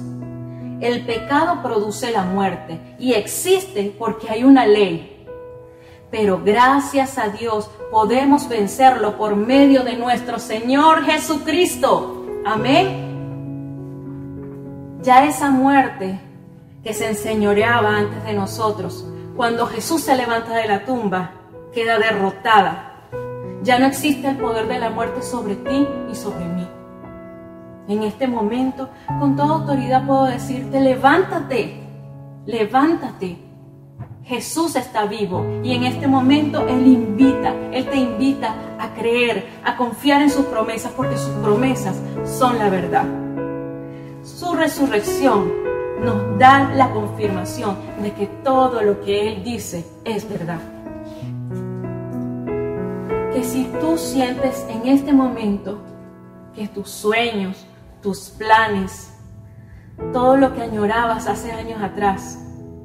El 0.80 1.06
pecado 1.06 1.62
produce 1.62 2.10
la 2.10 2.24
muerte 2.24 2.78
y 2.98 3.14
existe 3.14 3.94
porque 3.98 4.28
hay 4.28 4.44
una 4.44 4.66
ley. 4.66 5.26
Pero 6.10 6.42
gracias 6.44 7.16
a 7.16 7.28
Dios 7.28 7.70
podemos 7.90 8.48
vencerlo 8.48 9.16
por 9.16 9.34
medio 9.34 9.82
de 9.82 9.96
nuestro 9.96 10.38
Señor 10.38 11.04
Jesucristo. 11.04 12.26
Amén. 12.44 13.08
Ya 15.02 15.24
esa 15.24 15.50
muerte 15.50 16.20
que 16.82 16.92
se 16.92 17.08
enseñoreaba 17.08 17.96
antes 17.96 18.24
de 18.24 18.32
nosotros, 18.34 19.06
cuando 19.40 19.66
Jesús 19.66 20.02
se 20.02 20.14
levanta 20.16 20.54
de 20.54 20.68
la 20.68 20.84
tumba, 20.84 21.30
queda 21.72 21.98
derrotada. 21.98 23.06
Ya 23.62 23.78
no 23.78 23.86
existe 23.86 24.28
el 24.28 24.36
poder 24.36 24.68
de 24.68 24.78
la 24.78 24.90
muerte 24.90 25.22
sobre 25.22 25.56
ti 25.56 25.88
y 26.12 26.14
sobre 26.14 26.44
mí. 26.44 26.68
En 27.88 28.02
este 28.02 28.28
momento, 28.28 28.90
con 29.18 29.36
toda 29.36 29.54
autoridad 29.54 30.06
puedo 30.06 30.26
decirte, 30.26 30.78
levántate, 30.82 31.80
levántate 32.44 33.38
Jesús 34.24 34.76
está 34.76 35.06
vivo 35.06 35.46
y 35.64 35.74
en 35.74 35.84
este 35.84 36.06
momento 36.06 36.68
Él 36.68 36.86
invita, 36.86 37.54
Él 37.72 37.88
te 37.88 37.96
invita 37.96 38.54
a 38.78 38.92
creer, 38.92 39.48
a 39.64 39.74
confiar 39.74 40.20
en 40.20 40.28
sus 40.28 40.44
promesas 40.44 40.92
porque 40.94 41.16
sus 41.16 41.32
promesas 41.36 41.98
son 42.26 42.58
la 42.58 42.68
verdad. 42.68 43.06
Su 44.22 44.54
resurrección 44.54 45.69
nos 46.02 46.38
da 46.38 46.70
la 46.74 46.90
confirmación 46.90 47.76
de 48.02 48.12
que 48.12 48.26
todo 48.26 48.82
lo 48.82 49.00
que 49.00 49.28
Él 49.28 49.44
dice 49.44 49.84
es 50.04 50.28
verdad. 50.28 50.60
Que 53.32 53.44
si 53.44 53.64
tú 53.80 53.96
sientes 53.96 54.66
en 54.68 54.88
este 54.88 55.12
momento 55.12 55.78
que 56.54 56.68
tus 56.68 56.90
sueños, 56.90 57.66
tus 58.02 58.30
planes, 58.30 59.12
todo 60.12 60.36
lo 60.36 60.54
que 60.54 60.62
añorabas 60.62 61.26
hace 61.26 61.52
años 61.52 61.82
atrás, 61.82 62.38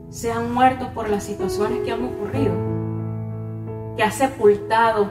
se 0.10 0.32
han 0.32 0.54
muerto 0.54 0.90
por 0.94 1.10
las 1.10 1.24
situaciones 1.24 1.80
que 1.84 1.92
han 1.92 2.04
ocurrido, 2.04 2.54
que 3.96 4.04
ha 4.04 4.12
sepultado 4.12 5.10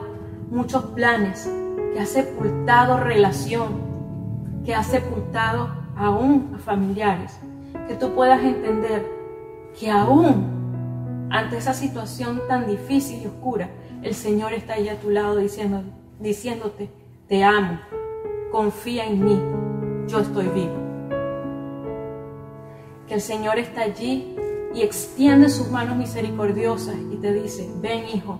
muchos 0.50 0.84
planes, 0.86 1.50
que 1.92 2.00
ha 2.00 2.06
sepultado 2.06 2.98
relación, 2.98 3.82
que 4.64 4.74
ha 4.74 4.82
sepultado 4.82 5.68
aún 5.96 6.52
a 6.54 6.58
familiares, 6.58 7.38
que 7.86 7.94
tú 7.94 8.14
puedas 8.14 8.42
entender 8.42 9.06
que 9.78 9.90
aún 9.90 11.28
ante 11.30 11.58
esa 11.58 11.74
situación 11.74 12.42
tan 12.48 12.66
difícil 12.66 13.22
y 13.22 13.26
oscura, 13.26 13.70
el 14.02 14.14
Señor 14.14 14.52
está 14.52 14.74
ahí 14.74 14.88
a 14.88 15.00
tu 15.00 15.10
lado 15.10 15.36
diciendo, 15.36 15.82
diciéndote, 16.20 16.90
te 17.28 17.42
amo, 17.42 17.80
confía 18.52 19.06
en 19.06 19.24
mí, 19.24 19.40
yo 20.06 20.20
estoy 20.20 20.46
vivo. 20.48 20.76
Que 23.08 23.14
el 23.14 23.20
Señor 23.20 23.58
está 23.58 23.82
allí 23.82 24.36
y 24.74 24.82
extiende 24.82 25.48
sus 25.48 25.70
manos 25.70 25.96
misericordiosas 25.96 26.96
y 27.12 27.16
te 27.16 27.32
dice, 27.32 27.68
ven 27.80 28.04
hijo, 28.08 28.38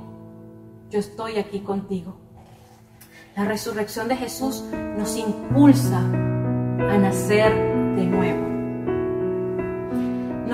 yo 0.90 1.00
estoy 1.00 1.38
aquí 1.38 1.60
contigo. 1.60 2.16
La 3.36 3.44
resurrección 3.44 4.06
de 4.06 4.16
Jesús 4.16 4.64
nos 4.96 5.16
impulsa 5.16 5.98
a 5.98 6.98
nacer 6.98 7.52
de 7.96 8.06
nuevo. 8.06 8.53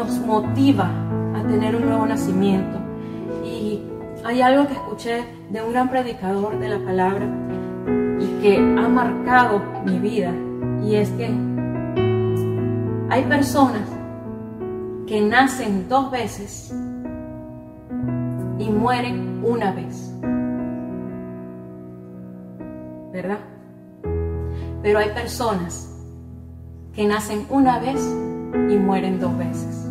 Nos 0.00 0.19
motiva 0.21 0.88
a 1.37 1.42
tener 1.47 1.76
un 1.76 1.85
nuevo 1.85 2.07
nacimiento. 2.07 2.78
Y 3.45 3.83
hay 4.25 4.40
algo 4.40 4.66
que 4.66 4.73
escuché 4.73 5.26
de 5.50 5.61
un 5.61 5.73
gran 5.73 5.90
predicador 5.90 6.59
de 6.59 6.71
la 6.71 6.78
palabra 6.78 7.26
y 8.19 8.40
que 8.40 8.57
ha 8.57 8.88
marcado 8.88 9.61
mi 9.85 9.99
vida. 9.99 10.33
Y 10.83 10.95
es 10.95 11.11
que 11.11 11.26
hay 13.11 13.25
personas 13.25 13.83
que 15.07 15.21
nacen 15.21 15.87
dos 15.87 16.11
veces 16.11 16.75
y 18.59 18.71
mueren 18.71 19.42
una 19.45 19.71
vez. 19.73 20.14
¿Verdad? 23.12 23.40
Pero 24.83 24.99
hay 24.99 25.11
personas 25.11 25.95
que 26.95 27.07
nacen 27.07 27.45
una 27.50 27.78
vez 27.80 28.02
y 28.71 28.78
mueren 28.78 29.21
dos 29.21 29.37
veces. 29.37 29.89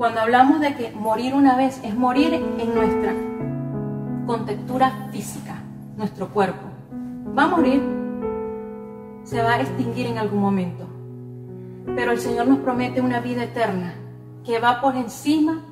Cuando 0.00 0.22
hablamos 0.22 0.60
de 0.60 0.74
que 0.76 0.92
morir 0.92 1.34
una 1.34 1.58
vez 1.58 1.78
es 1.84 1.94
morir 1.94 2.32
en 2.32 2.74
nuestra 2.74 3.12
contextura 4.26 5.08
física, 5.12 5.56
nuestro 5.98 6.28
cuerpo. 6.30 6.68
Va 7.38 7.44
a 7.44 7.48
morir, 7.48 7.82
se 9.24 9.42
va 9.42 9.56
a 9.56 9.60
extinguir 9.60 10.06
en 10.06 10.16
algún 10.16 10.40
momento. 10.40 10.86
Pero 11.94 12.12
el 12.12 12.18
Señor 12.18 12.48
nos 12.48 12.60
promete 12.60 13.02
una 13.02 13.20
vida 13.20 13.44
eterna 13.44 13.92
que 14.42 14.58
va 14.58 14.80
por 14.80 14.96
encima 14.96 15.66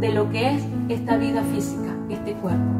de 0.00 0.12
lo 0.12 0.28
que 0.28 0.56
es 0.56 0.64
esta 0.88 1.16
vida 1.16 1.44
física, 1.44 1.94
este 2.08 2.32
cuerpo. 2.32 2.72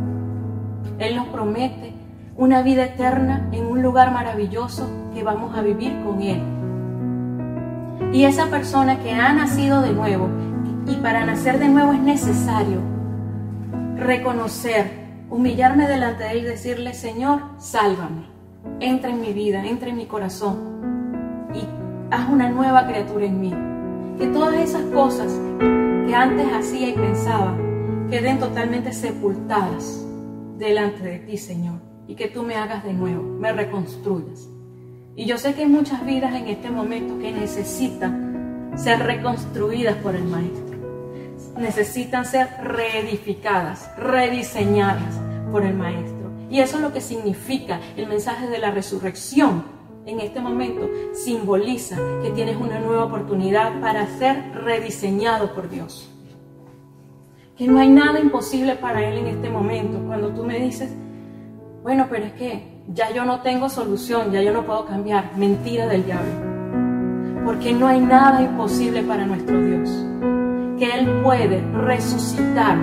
Él 0.99 1.15
nos 1.15 1.29
promete 1.29 1.93
una 2.37 2.63
vida 2.63 2.87
eterna 2.87 3.49
en 3.53 3.67
un 3.67 3.83
lugar 3.83 4.13
maravilloso 4.13 4.91
que 5.15 5.23
vamos 5.23 5.57
a 5.57 5.63
vivir 5.63 5.93
con 6.03 6.21
Él. 6.23 6.43
Y 8.13 8.25
esa 8.25 8.47
persona 8.47 8.99
que 8.99 9.13
ha 9.13 9.33
nacido 9.33 9.81
de 9.81 9.93
nuevo, 9.93 10.29
y 10.89 10.97
para 10.97 11.25
nacer 11.27 11.59
de 11.59 11.69
nuevo 11.69 11.93
es 11.93 12.01
necesario 12.01 12.81
reconocer, 13.97 14.91
humillarme 15.29 15.87
delante 15.87 16.25
de 16.25 16.31
Él 16.31 16.39
y 16.39 16.45
decirle, 16.45 16.95
Señor, 16.95 17.43
sálvame, 17.59 18.27
entra 18.81 19.11
en 19.11 19.21
mi 19.21 19.33
vida, 19.33 19.65
entra 19.67 19.91
en 19.91 19.97
mi 19.97 20.07
corazón 20.07 21.51
y 21.55 21.61
haz 22.15 22.29
una 22.31 22.49
nueva 22.49 22.87
criatura 22.87 23.27
en 23.27 23.41
mí. 23.41 23.55
Que 24.19 24.29
todas 24.29 24.55
esas 24.55 24.83
cosas 24.87 25.33
que 26.07 26.15
antes 26.15 26.47
hacía 26.53 26.89
y 26.89 26.93
pensaba 26.95 27.55
queden 28.09 28.39
totalmente 28.39 28.93
sepultadas 28.93 30.07
delante 30.57 31.03
de 31.05 31.19
ti, 31.19 31.37
Señor, 31.37 31.81
y 32.07 32.15
que 32.15 32.29
tú 32.29 32.43
me 32.43 32.57
hagas 32.57 32.83
de 32.83 32.95
nuevo, 32.95 33.23
me 33.23 33.53
reconstruyas. 33.53 34.49
Y 35.15 35.27
yo 35.27 35.37
sé 35.37 35.55
que 35.55 35.63
hay 35.63 35.69
muchas 35.69 36.05
vidas 36.07 36.35
en 36.35 36.49
este 36.49 36.71
momento 36.71 37.19
que 37.19 37.33
necesitan 37.33 38.73
ser 38.77 39.01
reconstruidas 39.01 39.97
por 39.97 40.15
el 40.15 40.25
Maestro. 40.25 40.68
Necesitan 41.59 42.25
ser 42.25 42.49
reedificadas, 42.63 43.91
rediseñadas 43.97 45.21
por 45.51 45.65
el 45.65 45.75
Maestro. 45.75 46.31
Y 46.51 46.61
eso 46.61 46.77
es 46.77 46.83
lo 46.83 46.93
que 46.93 47.01
significa 47.01 47.81
el 47.97 48.07
mensaje 48.07 48.49
de 48.49 48.59
la 48.59 48.71
resurrección. 48.71 49.65
En 50.07 50.21
este 50.21 50.41
momento 50.41 50.89
simboliza 51.13 51.97
que 52.23 52.31
tienes 52.31 52.57
una 52.57 52.79
nueva 52.79 53.05
oportunidad 53.05 53.81
para 53.81 54.07
ser 54.19 54.53
rediseñado 54.55 55.53
por 55.53 55.69
Dios. 55.69 56.09
Que 57.57 57.67
no 57.67 57.81
hay 57.81 57.91
nada 57.91 58.19
imposible 58.21 58.77
para 58.77 59.07
Él 59.07 59.19
en 59.19 59.27
este 59.27 59.51
momento. 59.51 59.99
Cuando 60.07 60.29
tú 60.29 60.45
me 60.45 60.61
dices, 60.61 60.91
bueno, 61.83 62.07
pero 62.09 62.25
es 62.25 62.33
que 62.33 62.79
ya 62.89 63.13
yo 63.13 63.25
no 63.25 63.41
tengo 63.41 63.69
solución, 63.69 64.33
ya 64.33 64.41
yo 64.41 64.53
no 64.53 64.65
puedo 64.65 64.87
cambiar. 64.87 65.37
Mentira 65.37 65.87
del 65.87 66.07
diablo. 66.07 67.45
Porque 67.45 67.73
no 67.73 67.89
hay 67.89 68.01
nada 68.01 68.41
imposible 68.43 69.03
para 69.03 69.27
nuestro 69.27 69.61
Dios. 69.61 69.91
Que 70.79 70.95
Él 70.95 71.23
puede 71.23 71.61
resucitar, 71.73 72.79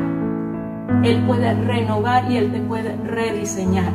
Él 1.04 1.24
puede 1.26 1.54
renovar 1.54 2.30
y 2.32 2.38
Él 2.38 2.52
te 2.52 2.60
puede 2.60 2.96
rediseñar. 2.98 3.92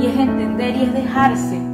Y 0.00 0.06
es 0.06 0.16
entender 0.18 0.76
y 0.76 0.82
es 0.82 0.94
dejarse 0.94 1.72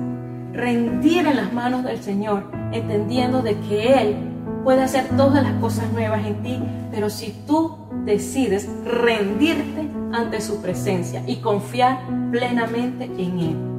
rendir 0.58 1.26
en 1.26 1.36
las 1.36 1.52
manos 1.52 1.84
del 1.84 2.02
Señor, 2.02 2.44
entendiendo 2.72 3.42
de 3.42 3.56
que 3.60 4.00
Él 4.00 4.16
puede 4.64 4.82
hacer 4.82 5.04
todas 5.16 5.42
las 5.42 5.52
cosas 5.60 5.90
nuevas 5.92 6.26
en 6.26 6.42
ti, 6.42 6.58
pero 6.90 7.10
si 7.10 7.32
tú 7.46 7.76
decides 8.04 8.68
rendirte 8.84 9.88
ante 10.12 10.40
su 10.40 10.60
presencia 10.60 11.22
y 11.26 11.36
confiar 11.36 12.00
plenamente 12.32 13.04
en 13.04 13.38
Él. 13.38 13.77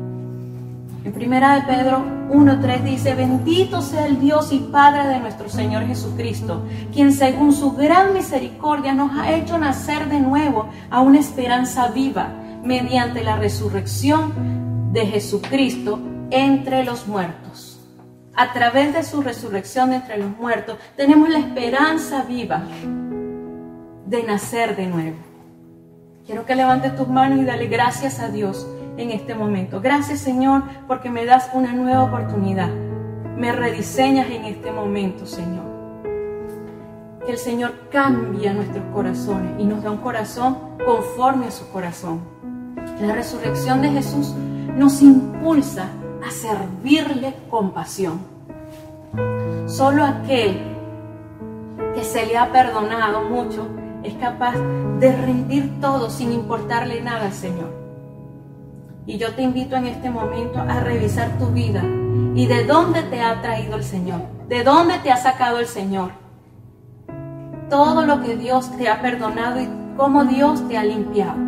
En 1.05 1.13
primera 1.13 1.55
de 1.55 1.61
Pedro 1.61 2.03
1.3 2.29 2.83
dice, 2.83 3.15
bendito 3.15 3.81
sea 3.81 4.05
el 4.05 4.19
Dios 4.19 4.51
y 4.51 4.59
Padre 4.59 5.07
de 5.07 5.19
nuestro 5.19 5.47
Señor 5.47 5.85
Jesucristo, 5.87 6.65
quien 6.93 7.13
según 7.13 7.53
su 7.53 7.71
gran 7.71 8.13
misericordia 8.13 8.93
nos 8.93 9.17
ha 9.17 9.31
hecho 9.31 9.57
nacer 9.57 10.09
de 10.09 10.19
nuevo 10.19 10.67
a 10.89 10.99
una 10.99 11.19
esperanza 11.19 11.87
viva 11.87 12.33
mediante 12.63 13.23
la 13.23 13.37
resurrección 13.37 14.91
de 14.91 15.05
Jesucristo 15.05 15.99
entre 16.31 16.83
los 16.83 17.07
muertos. 17.07 17.79
A 18.35 18.51
través 18.51 18.93
de 18.93 19.03
su 19.03 19.21
resurrección 19.21 19.93
entre 19.93 20.17
los 20.17 20.37
muertos 20.37 20.77
tenemos 20.97 21.29
la 21.29 21.39
esperanza 21.39 22.23
viva 22.23 22.63
de 24.05 24.23
nacer 24.23 24.75
de 24.75 24.87
nuevo. 24.87 25.17
Quiero 26.25 26.45
que 26.45 26.55
levantes 26.55 26.95
tus 26.95 27.07
manos 27.07 27.39
y 27.39 27.45
dale 27.45 27.67
gracias 27.67 28.19
a 28.19 28.27
Dios 28.29 28.67
en 28.99 29.11
este 29.11 29.33
momento. 29.33 29.81
Gracias 29.81 30.19
Señor 30.19 30.63
porque 30.87 31.09
me 31.09 31.25
das 31.25 31.49
una 31.53 31.73
nueva 31.73 32.03
oportunidad. 32.03 32.69
Me 33.37 33.53
rediseñas 33.53 34.29
en 34.29 34.43
este 34.43 34.71
momento, 34.71 35.25
Señor. 35.25 35.63
Que 37.25 37.31
el 37.31 37.37
Señor 37.37 37.73
cambie 37.89 38.53
nuestros 38.53 38.83
corazones 38.93 39.53
y 39.57 39.63
nos 39.63 39.81
da 39.83 39.91
un 39.91 39.97
corazón 39.97 40.57
conforme 40.85 41.47
a 41.47 41.51
su 41.51 41.69
corazón. 41.69 42.19
La 43.01 43.15
resurrección 43.15 43.81
de 43.81 43.89
Jesús 43.91 44.33
nos 44.75 45.01
impulsa 45.01 45.87
a 46.25 46.31
servirle 46.31 47.33
con 47.49 47.71
pasión. 47.71 48.19
Solo 49.67 50.03
aquel 50.03 50.59
que 51.95 52.03
se 52.03 52.25
le 52.25 52.37
ha 52.37 52.51
perdonado 52.51 53.23
mucho 53.29 53.67
es 54.03 54.13
capaz 54.15 54.55
de 54.99 55.15
rendir 55.15 55.79
todo 55.79 56.09
sin 56.09 56.33
importarle 56.33 57.01
nada 57.01 57.31
Señor. 57.31 57.78
Y 59.09 59.17
yo 59.17 59.33
te 59.33 59.41
invito 59.41 59.75
en 59.75 59.87
este 59.87 60.11
momento 60.11 60.59
a 60.59 60.81
revisar 60.81 61.35
tu 61.39 61.47
vida 61.47 61.83
y 62.35 62.45
de 62.45 62.63
dónde 62.65 63.01
te 63.01 63.19
ha 63.21 63.41
traído 63.41 63.75
el 63.75 63.83
Señor, 63.83 64.21
de 64.47 64.63
dónde 64.63 64.99
te 64.99 65.11
ha 65.11 65.17
sacado 65.17 65.57
el 65.57 65.65
Señor. 65.65 66.11
Todo 67.71 68.05
lo 68.05 68.21
que 68.21 68.37
Dios 68.37 68.69
te 68.77 68.87
ha 68.87 69.01
perdonado 69.01 69.59
y 69.61 69.67
cómo 69.97 70.25
Dios 70.25 70.67
te 70.67 70.77
ha 70.77 70.83
limpiado. 70.83 71.39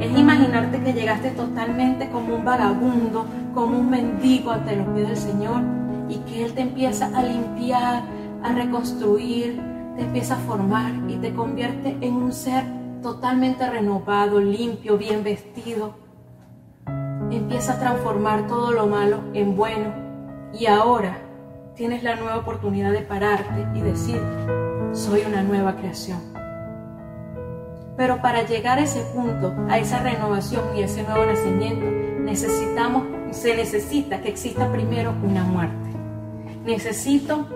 Es 0.00 0.18
imaginarte 0.18 0.82
que 0.82 0.92
llegaste 0.92 1.30
totalmente 1.30 2.10
como 2.10 2.34
un 2.34 2.44
vagabundo, 2.44 3.24
como 3.54 3.78
un 3.78 3.88
mendigo 3.88 4.50
ante 4.50 4.74
los 4.74 4.88
pies 4.88 5.06
del 5.06 5.16
Señor 5.16 5.62
y 6.08 6.16
que 6.28 6.44
Él 6.44 6.54
te 6.54 6.62
empieza 6.62 7.06
a 7.16 7.22
limpiar, 7.22 8.02
a 8.42 8.52
reconstruir, 8.52 9.62
te 9.94 10.02
empieza 10.02 10.34
a 10.34 10.38
formar 10.38 10.90
y 11.06 11.18
te 11.18 11.32
convierte 11.32 11.96
en 12.00 12.14
un 12.14 12.32
ser 12.32 12.64
totalmente 13.00 13.64
renovado, 13.70 14.40
limpio, 14.40 14.98
bien 14.98 15.22
vestido. 15.22 16.03
Empieza 17.34 17.72
a 17.72 17.80
transformar 17.80 18.46
todo 18.46 18.70
lo 18.70 18.86
malo 18.86 19.18
en 19.34 19.56
bueno 19.56 19.92
y 20.52 20.66
ahora 20.66 21.18
tienes 21.74 22.04
la 22.04 22.14
nueva 22.14 22.38
oportunidad 22.38 22.92
de 22.92 23.00
pararte 23.00 23.66
y 23.74 23.80
decir, 23.80 24.22
soy 24.92 25.22
una 25.26 25.42
nueva 25.42 25.74
creación. 25.74 26.20
Pero 27.96 28.22
para 28.22 28.44
llegar 28.46 28.78
a 28.78 28.82
ese 28.82 29.00
punto, 29.12 29.52
a 29.68 29.78
esa 29.78 29.98
renovación 29.98 30.62
y 30.76 30.82
a 30.82 30.84
ese 30.84 31.02
nuevo 31.02 31.26
nacimiento, 31.26 31.84
necesitamos, 32.20 33.02
se 33.32 33.56
necesita 33.56 34.20
que 34.20 34.28
exista 34.28 34.70
primero 34.70 35.12
una 35.24 35.42
muerte. 35.42 35.90
Necesito 36.64 37.48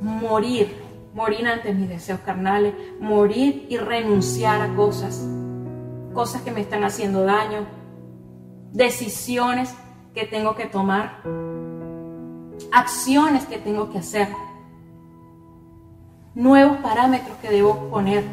morir, 0.00 0.74
morir 1.14 1.46
ante 1.46 1.72
mis 1.72 1.88
deseos 1.88 2.18
carnales, 2.20 2.74
morir 3.00 3.66
y 3.68 3.76
renunciar 3.76 4.60
a 4.60 4.74
cosas, 4.74 5.24
cosas 6.12 6.42
que 6.42 6.50
me 6.50 6.62
están 6.62 6.82
haciendo 6.82 7.22
daño, 7.22 7.79
decisiones 8.72 9.74
que 10.14 10.26
tengo 10.26 10.54
que 10.54 10.66
tomar, 10.66 11.22
acciones 12.72 13.46
que 13.46 13.58
tengo 13.58 13.90
que 13.90 13.98
hacer, 13.98 14.28
nuevos 16.34 16.78
parámetros 16.78 17.36
que 17.42 17.50
debo 17.50 17.88
poner. 17.90 18.24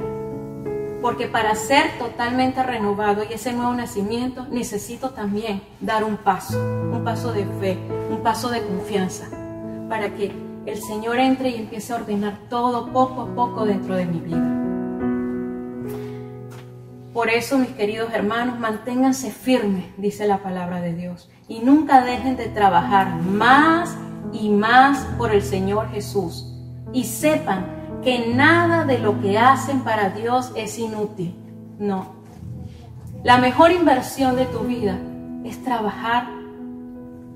Porque 1.01 1.27
para 1.27 1.53
ser 1.55 1.97
totalmente 1.99 2.63
renovado 2.63 3.23
y 3.23 3.33
ese 3.33 3.53
nuevo 3.53 3.73
nacimiento 3.73 4.47
necesito 4.47 5.11
también 5.11 5.61
dar 5.79 6.03
un 6.03 6.17
paso, 6.17 6.59
un 6.59 7.03
paso 7.03 7.31
de 7.31 7.45
fe, 7.59 7.77
un 8.09 8.23
paso 8.23 8.49
de 8.49 8.63
confianza, 8.63 9.27
para 9.89 10.15
que 10.15 10.33
el 10.65 10.81
Señor 10.81 11.19
entre 11.19 11.49
y 11.49 11.55
empiece 11.55 11.93
a 11.93 11.97
ordenar 11.97 12.39
todo 12.49 12.91
poco 12.91 13.21
a 13.21 13.35
poco 13.35 13.65
dentro 13.65 13.95
de 13.95 14.05
mi 14.05 14.19
vida. 14.19 14.56
Por 17.17 17.31
eso, 17.31 17.57
mis 17.57 17.69
queridos 17.69 18.13
hermanos, 18.13 18.59
manténganse 18.59 19.31
firmes, 19.31 19.85
dice 19.97 20.27
la 20.27 20.43
palabra 20.43 20.81
de 20.81 20.93
Dios, 20.93 21.31
y 21.47 21.61
nunca 21.61 22.05
dejen 22.05 22.37
de 22.37 22.45
trabajar 22.45 23.15
más 23.23 23.97
y 24.31 24.49
más 24.49 25.03
por 25.17 25.33
el 25.33 25.41
Señor 25.41 25.89
Jesús. 25.89 26.53
Y 26.93 27.05
sepan 27.05 27.65
que 28.03 28.35
nada 28.35 28.85
de 28.85 28.99
lo 28.99 29.19
que 29.19 29.39
hacen 29.39 29.79
para 29.79 30.11
Dios 30.11 30.51
es 30.55 30.77
inútil. 30.77 31.35
No. 31.79 32.13
La 33.23 33.39
mejor 33.39 33.71
inversión 33.71 34.35
de 34.35 34.45
tu 34.45 34.59
vida 34.59 34.99
es 35.43 35.63
trabajar 35.63 36.27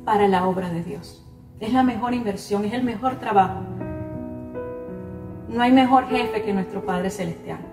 para 0.06 0.28
la 0.28 0.46
obra 0.48 0.70
de 0.70 0.84
Dios. 0.84 1.26
Es 1.60 1.74
la 1.74 1.82
mejor 1.82 2.13
inversión, 2.13 2.65
es 2.65 2.74
el 2.74 2.84
mejor 2.84 3.15
trabajo. 3.15 3.62
No 5.50 5.63
hay 5.63 5.72
mejor 5.72 6.08
jefe 6.08 6.44
que 6.44 6.54
nuestro 6.54 6.86
Padre 6.86 7.10
Celestial. 7.10 7.70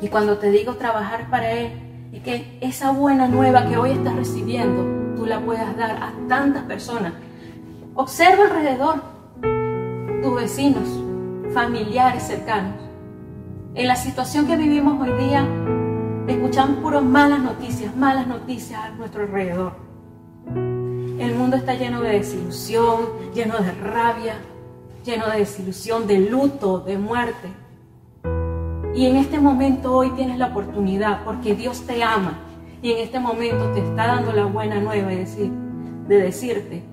Y 0.00 0.08
cuando 0.08 0.38
te 0.38 0.50
digo 0.50 0.74
trabajar 0.74 1.30
para 1.30 1.52
Él, 1.52 1.72
es 2.12 2.22
que 2.22 2.58
esa 2.60 2.92
buena 2.92 3.26
nueva 3.28 3.66
que 3.66 3.76
hoy 3.76 3.90
estás 3.90 4.14
recibiendo, 4.14 5.16
tú 5.16 5.26
la 5.26 5.40
puedas 5.40 5.76
dar 5.76 5.90
a 5.90 6.12
tantas 6.28 6.62
personas. 6.64 7.12
Observa 7.94 8.44
alrededor 8.44 9.02
tus 10.22 10.34
vecinos, 10.34 10.88
familiares 11.52 12.22
cercanos. 12.22 12.74
En 13.74 13.88
la 13.88 13.96
situación 13.96 14.46
que 14.46 14.56
vivimos 14.56 15.00
hoy 15.00 15.24
día, 15.24 15.46
escuchamos 16.28 16.78
puras 16.78 17.02
malas 17.02 17.40
noticias, 17.40 17.94
malas 17.96 18.26
noticias 18.26 18.80
a 18.80 18.90
nuestro 18.90 19.22
alrededor. 19.22 19.72
El 20.46 21.34
mundo 21.36 21.56
está 21.56 21.74
lleno 21.74 22.00
de 22.00 22.10
desilusión, 22.10 23.06
lleno 23.34 23.58
de 23.58 23.72
rabia, 23.72 24.36
lleno 25.04 25.28
de 25.28 25.38
desilusión, 25.38 26.06
de 26.06 26.18
luto, 26.18 26.80
de 26.80 26.98
muerte. 26.98 27.48
Y 28.94 29.06
en 29.06 29.16
este 29.16 29.40
momento 29.40 29.92
hoy 29.92 30.10
tienes 30.10 30.38
la 30.38 30.46
oportunidad, 30.46 31.24
porque 31.24 31.56
Dios 31.56 31.84
te 31.84 32.02
ama, 32.04 32.38
y 32.80 32.92
en 32.92 32.98
este 32.98 33.18
momento 33.18 33.72
te 33.72 33.80
está 33.80 34.06
dando 34.06 34.32
la 34.32 34.44
buena 34.44 34.78
nueva 34.78 35.08
de, 35.08 35.16
decir, 35.16 35.50
de 36.06 36.16
decirte, 36.18 36.84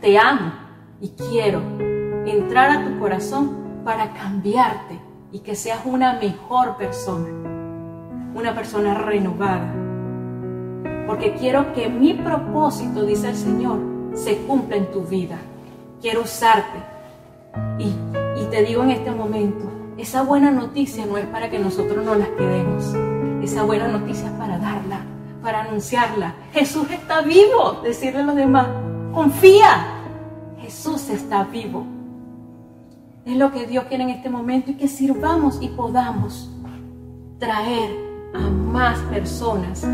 te 0.00 0.16
amo 0.16 0.52
y 1.00 1.08
quiero 1.08 1.60
entrar 2.24 2.70
a 2.70 2.84
tu 2.84 3.00
corazón 3.00 3.82
para 3.84 4.12
cambiarte 4.12 5.00
y 5.32 5.40
que 5.40 5.56
seas 5.56 5.80
una 5.86 6.20
mejor 6.20 6.76
persona, 6.76 7.28
una 8.34 8.54
persona 8.54 8.94
renovada. 8.94 9.74
Porque 11.06 11.34
quiero 11.34 11.72
que 11.72 11.88
mi 11.88 12.14
propósito, 12.14 13.04
dice 13.04 13.30
el 13.30 13.36
Señor, 13.36 13.78
se 14.12 14.36
cumpla 14.42 14.76
en 14.76 14.90
tu 14.90 15.02
vida. 15.02 15.38
Quiero 16.02 16.20
usarte. 16.20 16.78
Y, 17.78 17.94
y 18.40 18.44
te 18.50 18.62
digo 18.62 18.82
en 18.82 18.90
este 18.90 19.10
momento, 19.10 19.77
esa 19.98 20.22
buena 20.22 20.52
noticia 20.52 21.04
no 21.06 21.18
es 21.18 21.26
para 21.26 21.50
que 21.50 21.58
nosotros 21.58 22.04
no 22.04 22.14
las 22.14 22.28
quedemos. 22.28 22.94
Esa 23.42 23.64
buena 23.64 23.88
noticia 23.88 24.26
es 24.28 24.32
para 24.34 24.56
darla, 24.56 25.00
para 25.42 25.62
anunciarla. 25.62 26.36
Jesús 26.52 26.88
está 26.92 27.20
vivo, 27.22 27.80
decirle 27.82 28.20
a 28.20 28.22
los 28.22 28.36
demás, 28.36 28.68
confía, 29.12 29.88
Jesús 30.60 31.10
está 31.10 31.42
vivo. 31.42 31.84
Es 33.24 33.36
lo 33.36 33.50
que 33.50 33.66
Dios 33.66 33.86
quiere 33.88 34.04
en 34.04 34.10
este 34.10 34.30
momento 34.30 34.70
y 34.70 34.74
que 34.74 34.86
sirvamos 34.86 35.58
y 35.60 35.68
podamos 35.70 36.48
traer 37.40 37.90
a 38.34 38.38
más 38.38 39.00
personas 39.10 39.84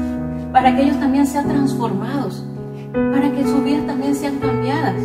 para 0.52 0.76
que 0.76 0.82
ellos 0.82 1.00
también 1.00 1.26
sean 1.26 1.48
transformados, 1.48 2.44
para 2.92 3.32
que 3.32 3.42
sus 3.42 3.64
vidas 3.64 3.86
también 3.86 4.14
sean 4.14 4.38
cambiadas. 4.38 5.00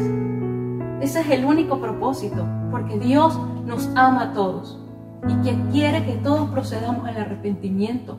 Ese 1.00 1.22
es 1.22 1.30
el 1.30 1.46
único 1.46 1.80
propósito, 1.80 2.46
porque 2.70 3.00
Dios 3.00 3.40
nos 3.66 3.90
ama 3.96 4.24
a 4.24 4.34
todos 4.34 4.78
y 5.28 5.36
que 5.42 5.58
quiere 5.72 6.06
que 6.06 6.14
todos 6.14 6.50
procedamos 6.50 7.08
al 7.08 7.18
arrepentimiento. 7.18 8.18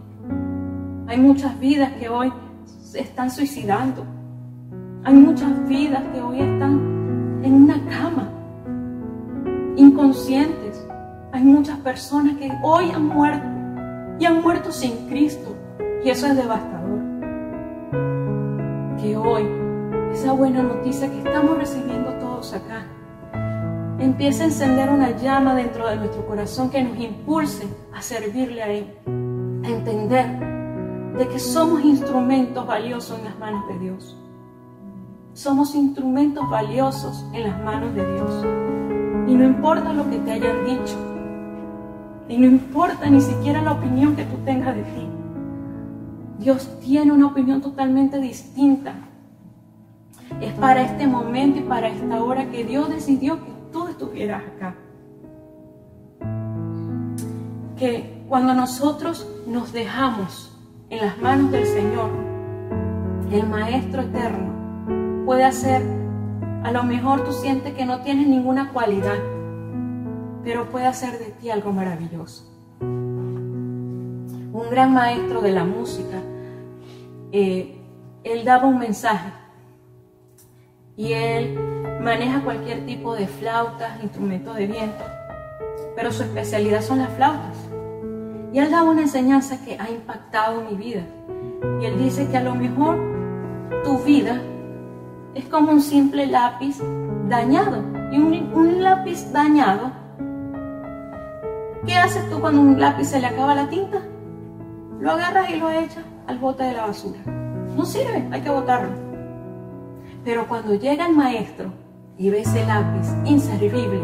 Hay 1.07 1.19
muchas 1.19 1.59
vidas 1.59 1.93
que 1.99 2.09
hoy 2.09 2.33
se 2.65 3.01
están 3.01 3.31
suicidando. 3.31 4.05
Hay 5.05 5.15
muchas 5.15 5.67
vidas 5.67 6.03
que 6.13 6.21
hoy 6.21 6.41
están 6.41 7.41
en 7.43 7.55
una 7.55 7.85
cama, 7.87 8.29
inconscientes. 9.77 10.87
Hay 11.33 11.43
muchas 11.43 11.79
personas 11.79 12.37
que 12.37 12.53
hoy 12.63 12.91
han 12.91 13.07
muerto 13.07 13.47
y 14.19 14.27
han 14.27 14.43
muerto 14.43 14.71
sin 14.71 15.09
Cristo. 15.09 15.57
Y 16.05 16.11
eso 16.11 16.27
es 16.27 16.37
devastador. 16.37 17.01
Que 19.01 19.17
hoy, 19.17 19.47
esa 20.13 20.33
buena 20.33 20.63
noticia 20.63 21.11
que 21.11 21.19
estamos 21.19 21.57
recibiendo 21.57 22.13
todos 22.15 22.53
acá, 22.53 22.87
empieza 24.01 24.43
a 24.43 24.47
encender 24.47 24.91
una 24.91 25.17
llama 25.17 25.55
dentro 25.55 25.89
de 25.89 25.97
nuestro 25.97 26.27
corazón 26.27 26.71
que 26.71 26.83
nos 26.83 26.99
impulse 26.99 27.69
a 27.95 28.03
servirle 28.03 28.63
a 28.63 28.69
Él, 28.69 28.87
a 29.65 29.69
entender 29.69 30.51
de 31.17 31.29
que 31.29 31.39
somos 31.39 31.85
instrumentos 31.85 32.67
valiosos 32.67 33.19
en 33.19 33.25
las 33.27 33.39
manos 33.39 33.69
de 33.69 33.79
Dios. 33.79 34.17
Somos 35.35 35.75
instrumentos 35.75 36.49
valiosos 36.49 37.25
en 37.33 37.45
las 37.45 37.63
manos 37.63 37.95
de 37.95 38.13
Dios. 38.15 38.47
Y 39.29 39.35
no 39.35 39.45
importa 39.45 39.93
lo 39.93 40.09
que 40.09 40.19
te 40.19 40.33
hayan 40.33 40.65
dicho, 40.65 40.97
y 42.31 42.39
no 42.39 42.47
importa 42.47 43.11
ni 43.11 43.21
siquiera 43.21 43.61
la 43.61 43.73
opinión 43.73 44.15
que 44.15 44.25
tú 44.25 44.37
tengas 44.45 44.77
de 44.77 44.83
ti. 44.85 45.09
Dios 46.39 46.71
tiene 46.81 47.11
una 47.11 47.27
opinión 47.27 47.61
totalmente 47.61 48.21
distinta. 48.21 48.95
Es 50.41 50.53
para 50.55 50.83
este 50.83 51.09
momento 51.09 51.59
y 51.59 51.63
para 51.63 51.89
esta 51.89 52.23
hora 52.23 52.49
que 52.49 52.65
Dios 52.65 52.89
decidió 52.89 53.45
que 53.45 53.50
estuvieras 54.01 54.43
acá. 54.57 54.75
Que 57.77 58.25
cuando 58.29 58.55
nosotros 58.55 59.29
nos 59.47 59.73
dejamos 59.73 60.59
en 60.89 61.05
las 61.05 61.19
manos 61.19 61.53
del 61.53 61.67
Señor, 61.67 62.11
el 63.31 63.47
Maestro 63.47 64.03
Eterno 64.03 65.25
puede 65.27 65.45
hacer, 65.45 65.83
a 66.63 66.73
lo 66.73 66.83
mejor 66.83 67.25
tú 67.25 67.33
sientes 67.33 67.75
que 67.75 67.85
no 67.85 68.01
tienes 68.01 68.27
ninguna 68.27 68.73
cualidad, 68.73 69.19
pero 70.45 70.71
puede 70.71 70.87
hacer 70.87 71.19
de 71.19 71.33
ti 71.33 71.51
algo 71.51 71.71
maravilloso. 71.73 72.51
Un 72.81 74.71
gran 74.71 74.95
maestro 74.95 75.43
de 75.43 75.53
la 75.53 75.65
música, 75.65 76.23
eh, 77.33 77.79
él 78.25 78.45
daba 78.45 78.67
un 78.67 78.79
mensaje 78.79 79.31
y 80.97 81.13
él 81.13 81.70
maneja 82.01 82.41
cualquier 82.41 82.87
tipo 82.87 83.15
de 83.15 83.27
flautas, 83.27 84.03
instrumentos 84.03 84.57
de 84.57 84.67
viento, 84.67 85.05
pero 85.95 86.11
su 86.13 86.23
especialidad 86.23 86.81
son 86.83 86.99
las 86.99 87.11
flautas. 87.11 87.57
Y 88.53 88.59
él 88.59 88.71
da 88.71 88.83
una 88.83 89.03
enseñanza 89.03 89.63
que 89.65 89.79
ha 89.79 89.91
impactado 89.91 90.63
mi 90.63 90.77
vida. 90.77 91.03
Y 91.81 91.85
él 91.85 91.99
dice 91.99 92.29
que 92.29 92.37
a 92.37 92.43
lo 92.43 92.55
mejor 92.55 92.99
tu 93.85 93.99
vida 93.99 94.41
es 95.35 95.45
como 95.45 95.73
un 95.73 95.81
simple 95.81 96.27
lápiz 96.27 96.79
dañado. 97.29 97.85
Y 98.13 98.19
un, 98.19 98.83
lápiz 98.83 99.31
dañado, 99.33 99.93
¿qué 101.87 101.95
haces 101.95 102.29
tú 102.29 102.41
cuando 102.41 102.61
un 102.61 102.81
lápiz 102.81 103.05
se 103.05 103.21
le 103.21 103.27
acaba 103.27 103.55
la 103.55 103.69
tinta? 103.69 104.01
Lo 104.99 105.13
agarras 105.13 105.51
y 105.51 105.57
lo 105.57 105.71
echas 105.71 106.05
al 106.27 106.39
bote 106.39 106.65
de 106.65 106.73
la 106.73 106.87
basura. 106.87 107.21
No 107.77 107.85
sirve, 107.85 108.27
hay 108.33 108.41
que 108.41 108.51
botarlo. 108.51 108.91
Pero 110.25 110.49
cuando 110.49 110.75
llega 110.75 111.07
el 111.07 111.15
maestro 111.15 111.73
y 112.21 112.29
ve 112.29 112.43
ese 112.43 112.67
lápiz 112.67 113.09
inservible 113.25 113.99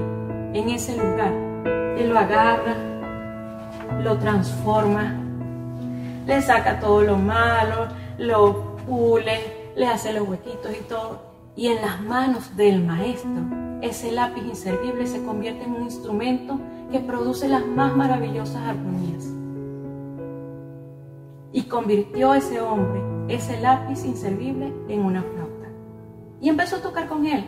en 0.55 0.70
ese 0.70 0.96
lugar, 0.96 1.33
él 1.98 2.09
lo 2.09 2.18
agarra, 2.18 2.74
lo 4.02 4.16
transforma, 4.16 5.20
le 6.26 6.40
saca 6.40 6.81
todo 6.81 7.02
lo 7.02 7.18
malo, 7.18 7.88
lo 8.16 8.76
pule, 8.87 9.72
le 9.76 9.87
hace 9.87 10.14
los 10.14 10.26
huequitos 10.26 10.72
y 10.72 10.83
todo, 10.85 11.26
Y 11.57 11.68
en 11.68 11.81
las 11.83 12.02
manos 12.02 12.57
del 12.57 12.83
maestro, 12.83 13.31
ese 13.83 14.12
lápiz 14.12 14.42
inservible 14.42 15.07
se 15.07 15.22
convierte 15.22 15.64
en 15.64 15.72
un 15.72 15.83
instrumento 15.83 16.59
que 16.90 17.00
produce 17.00 17.48
las 17.48 17.66
más 17.66 17.96
maravillosas 17.96 18.62
armonías. 18.62 19.24
Y 21.52 21.62
convirtió 21.62 22.33
a 22.33 22.38
ese 22.38 22.61
hombre, 22.61 23.00
ese 23.29 23.59
lápiz 23.61 24.05
inservible, 24.05 24.72
en 24.88 25.00
una 25.02 25.22
flauta. 25.22 25.68
Y 26.42 26.50
empezó 26.50 26.76
a 26.76 26.83
tocar 26.83 27.09
con 27.09 27.26
él. 27.26 27.46